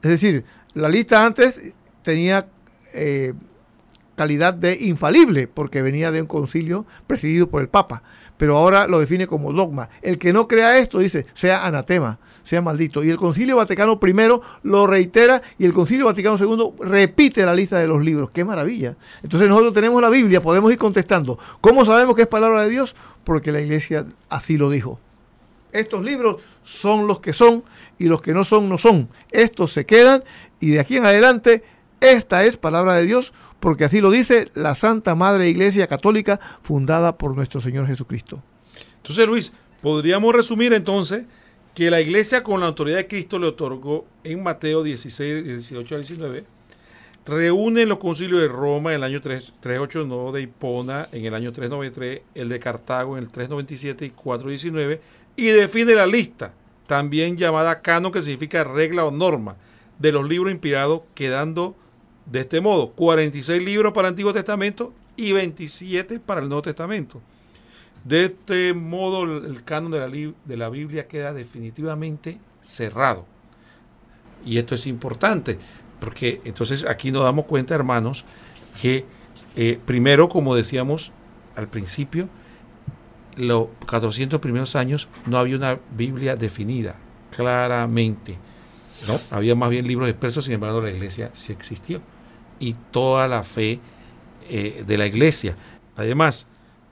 [0.02, 2.48] Es decir, la lista antes tenía
[2.94, 3.34] eh,
[4.15, 8.04] calidad de infalible porque venía de un concilio presidido por el Papa
[8.39, 9.89] pero ahora lo define como dogma.
[10.02, 13.04] El que no crea esto dice, sea anatema, sea maldito.
[13.04, 14.13] Y el Concilio Vaticano I
[14.63, 18.30] lo reitera y el Concilio Vaticano II repite la lista de los libros.
[18.32, 18.95] ¡Qué maravilla!
[19.21, 21.38] Entonces nosotros tenemos la Biblia, podemos ir contestando.
[21.60, 22.95] ¿Cómo sabemos que es palabra de Dios?
[23.25, 25.02] Porque la iglesia así lo dijo.
[25.73, 27.65] Estos libros son los que son
[27.97, 29.10] y los que no son, no son.
[29.32, 30.23] Estos se quedan
[30.62, 31.62] y de aquí en adelante
[32.01, 37.17] esta es palabra de Dios porque así lo dice la Santa Madre Iglesia Católica fundada
[37.17, 38.41] por nuestro Señor Jesucristo.
[38.97, 41.25] Entonces, Luis, podríamos resumir entonces
[41.75, 46.01] que la Iglesia con la autoridad de Cristo le otorgó en Mateo 16, 18 al
[46.01, 46.43] 19,
[47.25, 51.51] reúne los concilios de Roma en el año 3, 389, de Hipona en el año
[51.51, 55.01] 393, el de Cartago en el 397 y 419,
[55.35, 56.53] y define la lista,
[56.88, 59.55] también llamada canon, que significa regla o norma,
[59.99, 61.75] de los libros inspirados, quedando
[62.32, 67.22] de este modo, 46 libros para el Antiguo Testamento y 27 para el Nuevo Testamento.
[68.04, 73.26] De este modo, el canon de la, Biblia queda definitivamente cerrado.
[74.46, 75.58] Y esto es importante,
[76.00, 78.26] porque entonces aquí nos damos cuenta, hermanos,
[78.82, 79.06] que
[79.56, 81.12] eh, primero, como decíamos
[81.56, 82.30] al principio,
[83.36, 86.96] los 400 primeros años no había una Biblia definida
[87.36, 88.38] claramente.
[89.08, 89.20] ¿no?
[89.32, 92.02] Había más bien libros expresos, sin embargo la iglesia sí existió
[92.60, 93.80] y toda la fe
[94.50, 95.56] eh, de la iglesia.
[95.95, 96.48] Además,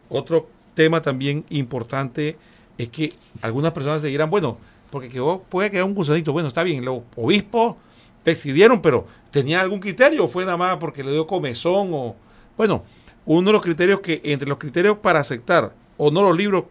[0.10, 2.38] otro tema también importante
[2.78, 4.58] es que algunas personas se dirán, bueno,
[4.90, 7.76] porque quedó, puede quedar un gusanito, bueno, está bien, los obispos
[8.24, 12.16] decidieron, pero ¿tenía algún criterio fue nada más porque le dio comezón o...
[12.56, 12.84] Bueno,
[13.26, 16.66] uno de los criterios que, entre los criterios para aceptar o no los libros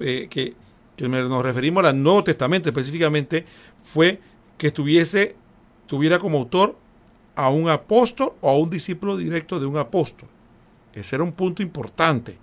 [0.00, 0.54] eh, que,
[0.96, 3.44] que nos referimos al Nuevo Testamento específicamente,
[3.84, 4.20] fue
[4.58, 5.36] que estuviese,
[5.86, 6.76] tuviera como autor
[7.40, 10.28] a un apóstol o a un discípulo directo de un apóstol.
[10.92, 12.36] Ese era un punto importante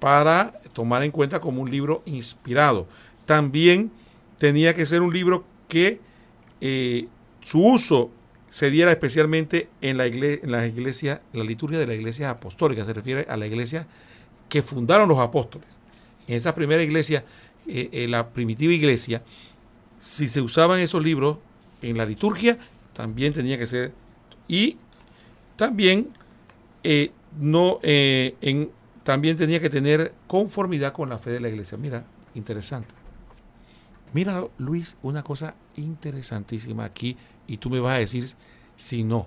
[0.00, 2.88] para tomar en cuenta como un libro inspirado.
[3.24, 3.92] También
[4.38, 6.00] tenía que ser un libro que
[6.60, 7.06] eh,
[7.40, 8.10] su uso
[8.50, 13.36] se diera especialmente en la, en la liturgia de la iglesia apostólica, se refiere a
[13.36, 13.86] la iglesia
[14.48, 15.68] que fundaron los apóstoles.
[16.26, 17.24] En esa primera iglesia,
[17.68, 19.22] eh, eh, la primitiva iglesia,
[20.00, 21.38] si se usaban esos libros
[21.80, 22.58] en la liturgia,
[22.92, 24.01] también tenía que ser
[24.48, 24.76] y
[25.56, 26.08] también,
[26.82, 28.68] eh, no, eh,
[29.04, 31.78] también tenía que tener conformidad con la fe de la iglesia.
[31.78, 32.94] Mira, interesante.
[34.12, 38.26] Mira, Luis, una cosa interesantísima aquí y tú me vas a decir
[38.76, 39.26] si no.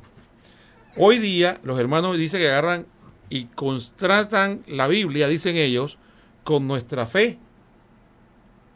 [0.98, 2.86] Hoy día los hermanos dicen que agarran
[3.30, 5.98] y contrastan la Biblia, dicen ellos,
[6.44, 7.38] con nuestra fe.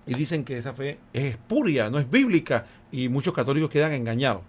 [0.08, 2.65] Y dicen que esa fe es espuria, no es bíblica.
[2.91, 4.41] Y muchos católicos quedan engañados.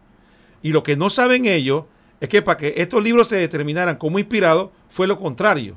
[0.63, 1.85] Y lo que no saben ellos
[2.21, 5.77] es que para que estos libros se determinaran como inspirados fue lo contrario.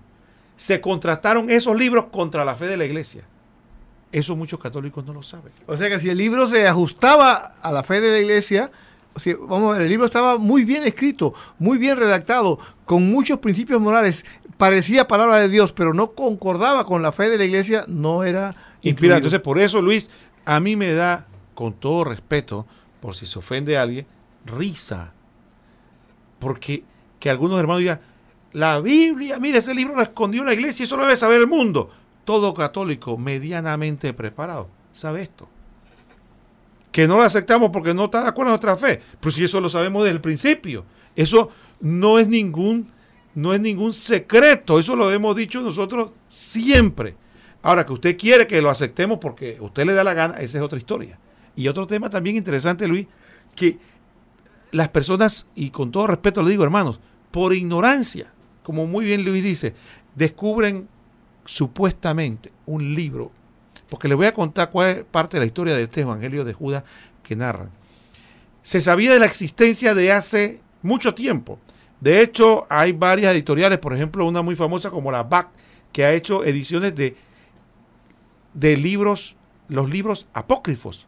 [0.57, 3.23] Se contrastaron esos libros contra la fe de la iglesia.
[4.11, 5.51] Eso muchos católicos no lo saben.
[5.65, 8.71] O sea que si el libro se ajustaba a la fe de la iglesia,
[9.47, 13.81] vamos a ver, el libro estaba muy bien escrito, muy bien redactado, con muchos principios
[13.81, 14.25] morales,
[14.57, 18.55] parecía palabra de Dios, pero no concordaba con la fe de la iglesia, no era
[18.81, 19.17] inspirado.
[19.17, 20.09] Entonces, por eso, Luis,
[20.45, 22.67] a mí me da, con todo respeto,
[23.01, 24.05] por si se ofende a alguien,
[24.45, 25.13] risa.
[26.39, 26.83] Porque
[27.19, 28.01] que algunos hermanos digan,
[28.53, 31.89] la Biblia, mire, ese libro lo escondió la iglesia eso lo debe saber el mundo.
[32.25, 35.49] Todo católico medianamente preparado sabe esto.
[36.91, 39.01] Que no lo aceptamos porque no está de acuerdo con nuestra fe.
[39.19, 40.85] Pero si eso lo sabemos desde el principio.
[41.15, 41.49] Eso
[41.81, 42.91] no es ningún,
[43.33, 44.77] no es ningún secreto.
[44.77, 47.15] Eso lo hemos dicho nosotros siempre.
[47.63, 50.63] Ahora, que usted quiere que lo aceptemos porque usted le da la gana, esa es
[50.63, 51.17] otra historia.
[51.55, 53.07] Y otro tema también interesante, Luis,
[53.55, 53.77] que
[54.73, 56.99] las personas, y con todo respeto lo digo hermanos,
[57.31, 59.73] por ignorancia, como muy bien Luis dice,
[60.15, 60.89] descubren
[61.45, 63.31] supuestamente un libro,
[63.89, 66.53] porque les voy a contar cuál es parte de la historia de este Evangelio de
[66.53, 66.83] Judas
[67.23, 67.69] que narra.
[68.61, 71.59] Se sabía de la existencia de hace mucho tiempo.
[72.01, 75.47] De hecho, hay varias editoriales, por ejemplo, una muy famosa como la BAC,
[75.93, 77.15] que ha hecho ediciones de
[78.53, 79.35] de libros,
[79.67, 81.07] los libros apócrifos.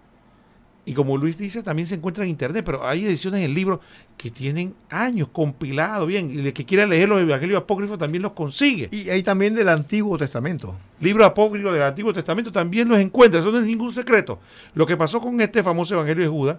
[0.88, 3.82] Y como Luis dice, también se encuentra en internet, pero hay ediciones en libro
[4.18, 6.32] que tienen años compilados bien.
[6.32, 8.88] Y el que quiera leer los evangelios apócrifos también los consigue.
[8.92, 10.76] Y hay también del Antiguo Testamento.
[11.00, 13.40] Libros apócrifos del Antiguo Testamento también los encuentra.
[13.40, 14.38] Eso no es ningún secreto.
[14.76, 16.58] Lo que pasó con este famoso evangelio de Judas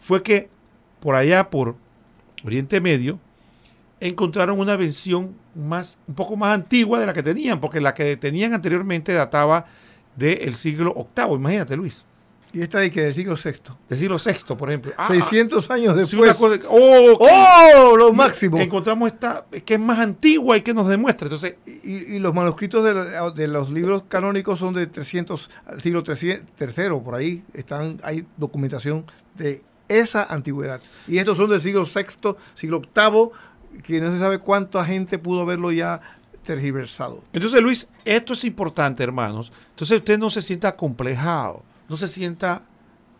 [0.00, 0.48] fue que
[0.98, 1.76] por allá, por
[2.44, 3.20] Oriente Medio,
[4.00, 8.16] encontraron una versión más, un poco más antigua de la que tenían, porque la que
[8.16, 9.66] tenían anteriormente databa
[10.16, 11.34] del siglo VIII.
[11.34, 12.04] Imagínate, Luis.
[12.52, 13.74] Y esta de que del siglo VI.
[13.88, 14.92] Del siglo VI, por ejemplo.
[15.06, 16.34] 600 ah, años sí, después.
[16.34, 17.96] Cosa, oh, ¡Oh!
[17.96, 18.58] Lo máximo.
[18.58, 21.26] Encontramos esta que es más antigua y que nos demuestra.
[21.26, 26.02] Entonces, y, y los manuscritos de, de, los libros canónicos son de 300, al siglo
[26.06, 27.44] III, por ahí.
[27.52, 29.04] Están, hay documentación
[29.36, 30.80] de esa antigüedad.
[31.06, 35.44] Y estos son del siglo VI, siglo VIII, que no se sabe cuánta gente pudo
[35.44, 36.00] verlo ya
[36.42, 37.22] tergiversado.
[37.34, 39.52] Entonces, Luis, esto es importante, hermanos.
[39.70, 42.62] Entonces, usted no se sienta acomplejado no se sienta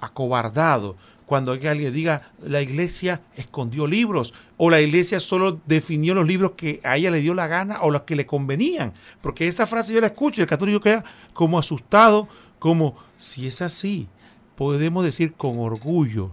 [0.00, 0.96] acobardado
[1.28, 6.80] cuando alguien diga la iglesia escondió libros o la iglesia solo definió los libros que
[6.84, 8.94] a ella le dio la gana o los que le convenían.
[9.20, 11.04] Porque esa frase yo la escucho y el católico queda
[11.34, 14.08] como asustado, como si es así,
[14.56, 16.30] podemos decir con orgullo,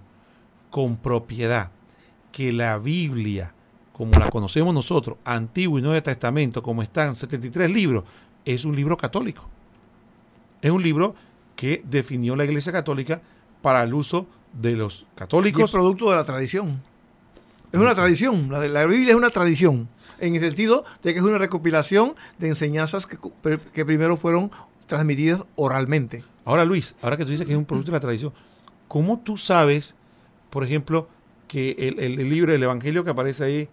[0.69, 1.71] con propiedad,
[2.31, 3.53] que la Biblia,
[3.91, 8.05] como la conocemos nosotros, Antiguo y Nuevo Testamento, como están 73 libros,
[8.45, 9.45] es un libro católico.
[10.61, 11.15] Es un libro
[11.55, 13.21] que definió la Iglesia Católica
[13.61, 15.61] para el uso de los católicos.
[15.61, 16.81] Y es producto de la tradición.
[17.71, 19.89] Es una tradición, la, la Biblia es una tradición,
[20.19, 23.17] en el sentido de que es una recopilación de enseñanzas que,
[23.73, 24.49] que primero fueron
[24.85, 26.23] transmitidas oralmente.
[26.45, 28.33] Ahora Luis, ahora que tú dices que es un producto de la tradición,
[28.87, 29.95] ¿cómo tú sabes,
[30.49, 31.09] por ejemplo,
[31.47, 33.69] que el, el libro del Evangelio que aparece ahí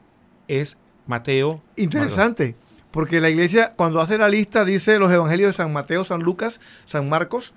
[0.49, 0.76] es
[1.07, 1.62] Mateo?
[1.76, 2.57] Interesante,
[2.91, 6.61] porque la iglesia cuando hace la lista dice los Evangelios de San Mateo, San Lucas,
[6.87, 7.53] San Marcos,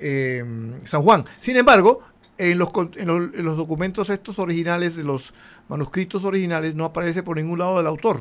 [0.00, 0.44] eh,
[0.84, 1.24] San Juan.
[1.40, 2.02] Sin embargo,
[2.38, 5.34] en los, en, documentos estos originales, de los
[5.68, 8.20] manuscritos originales, no aparece por ningún lado del autor.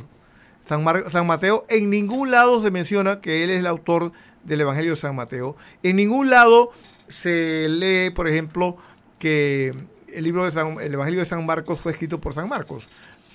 [0.65, 4.11] San, San Mateo, en ningún lado se menciona que él es el autor
[4.43, 5.55] del Evangelio de San Mateo.
[5.84, 6.71] En ningún lado
[7.07, 8.78] se lee, por ejemplo,
[9.19, 9.73] que
[10.11, 12.88] el libro de San, el Evangelio de San Marcos fue escrito por San Marcos,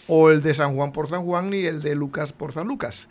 [0.09, 3.09] o el de San Juan por San Juan, ni el de Lucas por San Lucas.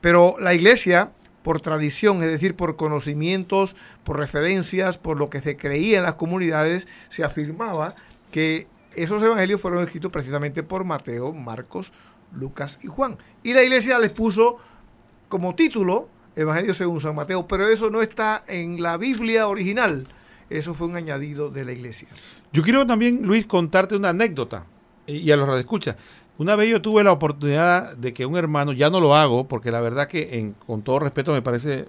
[0.00, 1.10] Pero la iglesia
[1.44, 6.14] por tradición, es decir, por conocimientos, por referencias, por lo que se creía en las
[6.14, 7.94] comunidades, se afirmaba
[8.32, 8.66] que
[8.96, 11.92] esos evangelios fueron escritos precisamente por Mateo, Marcos,
[12.32, 13.18] Lucas y Juan.
[13.42, 14.56] Y la iglesia les puso
[15.28, 20.08] como título Evangelio según San Mateo, pero eso no está en la Biblia original.
[20.48, 22.08] Eso fue un añadido de la iglesia.
[22.54, 24.64] Yo quiero también, Luis, contarte una anécdota
[25.06, 25.96] y a los escucha.
[26.36, 29.70] Una vez yo tuve la oportunidad de que un hermano, ya no lo hago, porque
[29.70, 31.86] la verdad que en, con todo respeto me parece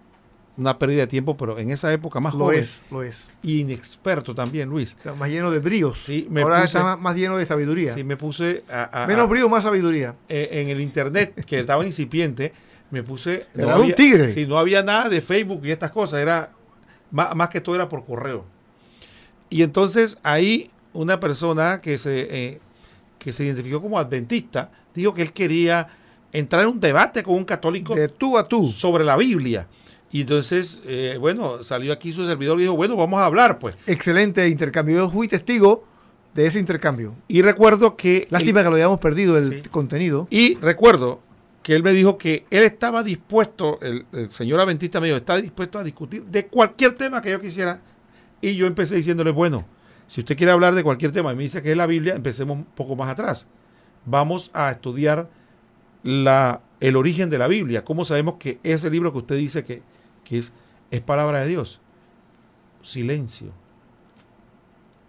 [0.58, 2.60] una pérdida de tiempo, pero en esa época más lo joven.
[2.60, 3.28] es, lo es.
[3.43, 4.96] inexperto también, Luis.
[5.18, 5.98] más lleno de bríos.
[5.98, 7.93] Sí, me Ahora está más, lleno de sabiduría.
[7.93, 10.16] Sí, me puse a, Menos brío, más sabiduría.
[10.30, 12.54] Eh, en el internet, que estaba incipiente,
[12.91, 13.48] me puse...
[13.56, 14.32] Era un tigre.
[14.32, 16.52] Sí, no había nada de Facebook y estas cosas, era...
[17.12, 18.46] Más, más que todo era por correo.
[19.50, 22.60] Y entonces ahí una persona que se, eh,
[23.18, 25.88] que se identificó como adventista, dijo que él quería
[26.32, 29.68] entrar en un debate con un católico de tú a tú sobre la Biblia.
[30.11, 33.78] Y entonces, eh, bueno, salió aquí su servidor y dijo, bueno, vamos a hablar, pues.
[33.86, 34.95] Excelente intercambio.
[34.97, 35.86] Yo fui testigo
[36.34, 37.16] de ese intercambio.
[37.28, 38.28] Y recuerdo que...
[38.30, 40.28] Lástima que lo hayamos perdido el contenido.
[40.30, 41.22] Y recuerdo
[41.63, 45.38] que él me dijo que él estaba dispuesto, el, el señor Adventista me dijo, está
[45.38, 47.82] dispuesto a discutir de cualquier tema que yo quisiera.
[48.39, 49.66] Y yo empecé diciéndole, bueno,
[50.08, 52.58] si usted quiere hablar de cualquier tema y me dice que es la Biblia, empecemos
[52.58, 53.47] un poco más atrás
[54.06, 55.30] vamos a estudiar
[56.03, 57.84] la, el origen de la Biblia.
[57.84, 59.82] ¿Cómo sabemos que ese libro que usted dice que,
[60.30, 60.51] es,
[60.91, 61.82] es palabra de Dios?
[62.82, 63.51] Silencio.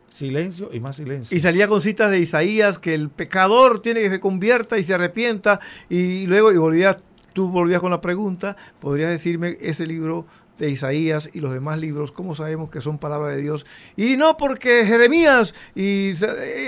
[0.09, 1.37] Silencio y más silencio.
[1.37, 4.95] Y salía con citas de Isaías que el pecador tiene que se convierta y se
[4.95, 5.61] arrepienta.
[5.91, 6.97] Y luego, y volvías,
[7.35, 10.27] tú volvías con la pregunta, ¿podrías decirme ese libro
[10.59, 13.67] de Isaías y los demás libros, cómo sabemos que son palabra de Dios?
[13.97, 16.15] Y no porque Jeremías y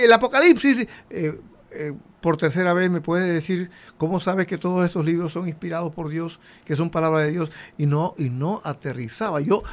[0.03, 1.39] el Apocalipsis, eh,
[1.71, 5.93] eh, por tercera vez me puede decir cómo sabes que todos estos libros son inspirados
[5.93, 9.39] por Dios, que son palabras de Dios, y no, y no aterrizaba.
[9.39, 9.63] Yo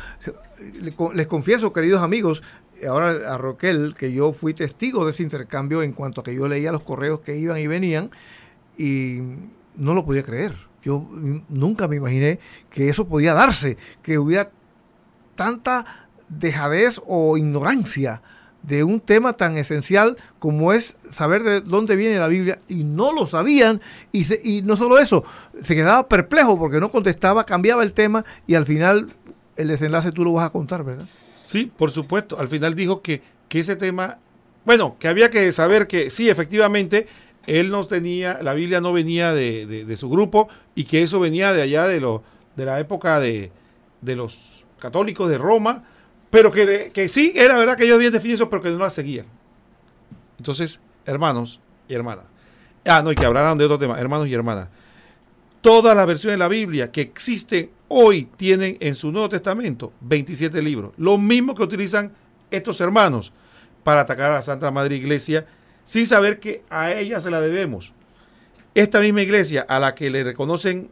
[1.15, 2.43] les confieso, queridos amigos,
[2.89, 6.47] ahora a Roquel, que yo fui testigo de ese intercambio en cuanto a que yo
[6.49, 8.11] leía los correos que iban y venían,
[8.77, 9.21] y
[9.77, 10.53] no lo podía creer.
[10.87, 11.05] Yo
[11.49, 12.39] nunca me imaginé
[12.71, 14.53] que eso podía darse, que hubiera
[15.35, 18.23] tanta dejadez o ignorancia
[18.63, 23.13] de un tema tan esencial como es saber de dónde viene la Biblia y no
[23.13, 23.81] lo sabían
[24.13, 25.25] y, y no solo eso,
[25.61, 29.09] se quedaba perplejo porque no contestaba, cambiaba el tema y al final
[29.57, 31.09] el desenlace tú lo vas a contar, ¿verdad?
[31.45, 32.39] Sí, por supuesto.
[32.39, 34.19] Al final dijo que, que ese tema,
[34.65, 37.09] bueno, que había que saber que sí, efectivamente,
[37.47, 41.63] él no tenía, la Biblia no venía de, su grupo y que eso venía de
[41.63, 42.23] allá de, lo,
[42.57, 43.51] de la época de,
[44.03, 45.85] los católicos de Roma,
[46.31, 48.91] pero que, que, sí, era verdad que ellos habían definido eso, pero que no la
[48.91, 49.27] seguían.
[50.39, 52.25] Entonces, hermanos y hermanas,
[52.85, 54.69] ah, no, y que hablaran de otro tema, hermanos y hermanas,
[55.61, 60.61] todas las versiones de la Biblia que existen hoy tienen en su Nuevo Testamento 27
[60.63, 62.13] libros, lo mismo que utilizan
[62.51, 63.33] estos hermanos
[63.83, 65.47] para atacar a la Santa Madre Iglesia
[65.87, 67.93] sin saber que a ella se la debemos.
[68.75, 70.91] Esta misma iglesia a la que le reconocen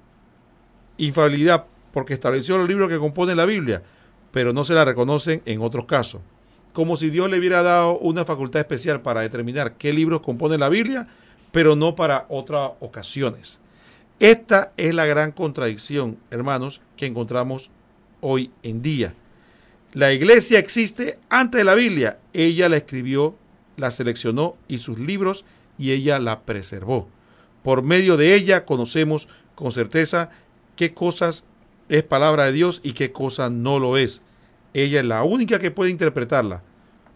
[0.97, 3.83] infalibilidad porque estableció los libros que componen la Biblia,
[4.31, 6.23] pero no se la reconocen en otros casos.
[6.73, 10.69] Como si Dios le hubiera dado una facultad especial para determinar qué libros componen la
[10.69, 11.07] Biblia,
[11.53, 13.59] pero no para otras ocasiones.
[14.21, 17.71] Esta es la gran contradicción, hermanos, que encontramos
[18.21, 19.15] hoy en día.
[19.93, 22.19] La iglesia existe antes de la Biblia.
[22.33, 23.37] Ella la escribió
[23.77, 25.45] la seleccionó y sus libros
[25.79, 27.09] y ella la preservó.
[27.63, 30.31] Por medio de ella conocemos con certeza
[30.77, 31.45] qué cosas
[31.89, 34.23] es palabra de Dios y qué cosas no lo es.
[34.73, 36.63] Ella es la única que puede interpretarla.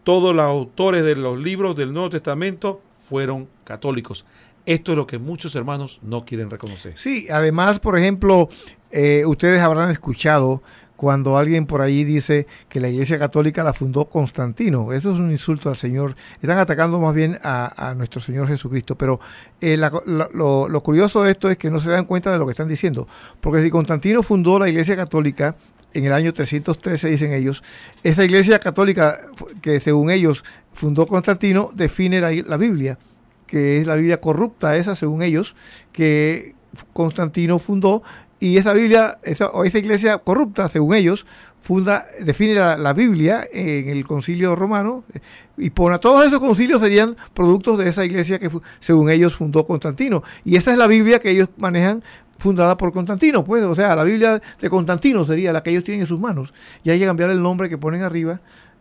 [0.04, 4.24] Todos los autores de los libros del Nuevo Testamento fueron católicos.
[4.64, 6.92] Esto es lo que muchos hermanos no quieren reconocer.
[6.96, 8.48] Sí, además, por ejemplo,
[8.90, 10.62] eh, ustedes habrán escuchado
[10.98, 14.92] cuando alguien por ahí dice que la Iglesia Católica la fundó Constantino.
[14.92, 16.16] Eso es un insulto al Señor.
[16.42, 18.98] Están atacando más bien a, nuestro Señor Jesucristo.
[18.98, 19.20] Pero
[19.60, 22.66] eh, lo, curioso de esto es que no se dan cuenta de lo que están
[22.66, 23.06] diciendo.
[23.40, 25.54] Porque si Constantino fundó la Iglesia Católica
[25.94, 27.62] en el año 313, dicen ellos,
[28.02, 29.20] esa Iglesia Católica
[29.62, 30.42] que según ellos
[30.72, 32.98] fundó Constantino define la Biblia,
[33.46, 35.54] que es la Biblia corrupta esa, según ellos,
[35.92, 36.56] que
[36.92, 38.02] Constantino fundó
[38.40, 41.26] y esa Biblia, esa, o esa iglesia corrupta, según ellos,
[41.60, 45.18] funda, define la, Biblia en el concilio romano eh,
[45.56, 50.22] y pone todos esos concilios serían productos de esa iglesia que según ellos fundó Constantino.
[50.44, 52.02] Y esa es la Biblia que ellos manejan
[52.38, 56.02] fundada por Constantino, pues, o sea, la Biblia de Constantino sería la que ellos tienen
[56.02, 56.54] en sus manos.
[56.84, 58.40] Y hay que cambiar el nombre que ponen arriba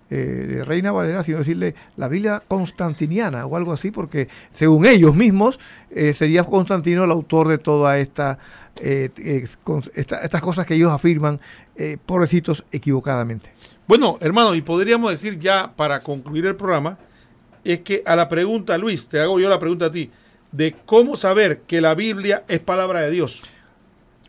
[0.10, 5.16] eh, de Reina Valera, sino decirle la Biblia constantiniana o algo así, porque según ellos
[5.16, 8.39] mismos eh, sería Constantino el autor de toda esta
[8.82, 9.45] eh, eh,
[9.95, 11.39] estas cosas que ellos afirman,
[12.05, 13.51] pobrecitos, equivocadamente.
[13.88, 16.97] Bueno, hermano, y podríamos decir ya para concluir el programa,
[17.64, 20.10] es que a la pregunta, Luis, te hago yo la pregunta a ti,
[20.51, 23.43] de cómo saber que la Biblia es palabra de Dios.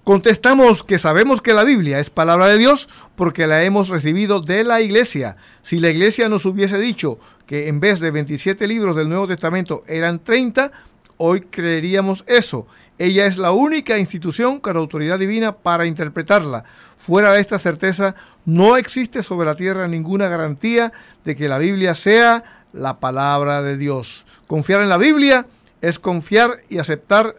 [0.08, 4.64] Contestamos que sabemos que la Biblia es palabra de Dios porque la hemos recibido de
[4.64, 5.36] la iglesia.
[5.62, 9.82] Si la iglesia nos hubiese dicho que en vez de 27 libros del Nuevo Testamento
[9.86, 10.72] eran 30,
[11.18, 12.66] hoy creeríamos eso
[12.98, 16.64] ella es la única institución con autoridad divina para interpretarla.
[16.96, 18.14] Fuera de esta certeza,
[18.46, 20.92] no existe sobre la tierra ninguna garantía
[21.24, 24.24] de que la Biblia sea la palabra de Dios.
[24.46, 25.46] Confiar en la Biblia
[25.82, 27.36] es confiar y aceptar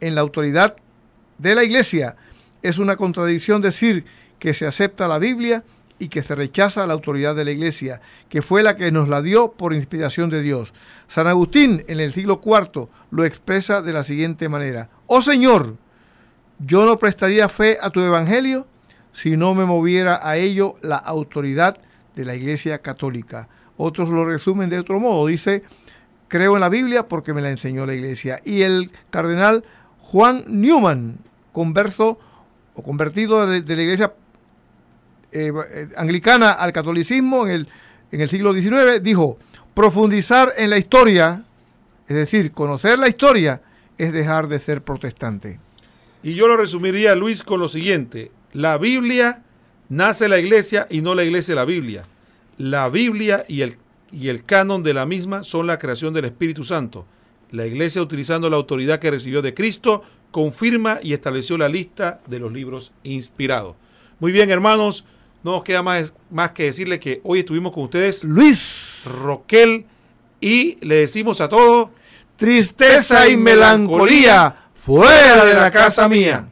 [0.00, 0.76] en la autoridad
[1.40, 2.16] de la iglesia.
[2.62, 4.04] Es una contradicción decir
[4.38, 5.64] que se acepta la Biblia
[5.98, 9.22] y que se rechaza la autoridad de la iglesia, que fue la que nos la
[9.22, 10.72] dio por inspiración de Dios.
[11.08, 14.88] San Agustín en el siglo IV lo expresa de la siguiente manera.
[15.06, 15.76] Oh Señor,
[16.58, 18.66] yo no prestaría fe a tu evangelio
[19.12, 21.78] si no me moviera a ello la autoridad
[22.14, 23.48] de la Iglesia Católica.
[23.76, 25.26] Otros lo resumen de otro modo.
[25.26, 25.62] Dice,
[26.28, 28.40] creo en la Biblia porque me la enseñó la Iglesia.
[28.44, 29.64] Y el cardenal
[29.98, 31.18] Juan Newman,
[31.52, 32.18] converso
[32.74, 34.12] o convertido de, la Iglesia
[35.32, 37.68] eh, eh, anglicana al catolicismo en el,
[38.12, 39.38] en el siglo XIX, dijo,
[39.74, 41.44] profundizar en la historia,
[42.08, 43.62] es decir, conocer la historia,
[43.98, 45.58] es dejar de ser protestante.
[46.22, 48.30] Y yo lo resumiría, Luis, con lo siguiente.
[48.52, 49.42] La Biblia
[49.88, 52.02] nace la iglesia y no la iglesia la Biblia.
[52.58, 53.76] La Biblia y el,
[54.12, 57.06] y el canon de la misma son la creación del Espíritu Santo.
[57.50, 62.38] La iglesia, utilizando la autoridad que recibió de Cristo, confirma y estableció la lista de
[62.38, 63.76] los libros inspirados.
[64.18, 65.04] Muy bien, hermanos,
[65.42, 69.86] no nos queda más, más que decirle que hoy estuvimos con ustedes Luis Roquel
[70.40, 71.90] y le decimos a todos
[72.36, 76.48] tristeza y melancolía fuera de la casa mía.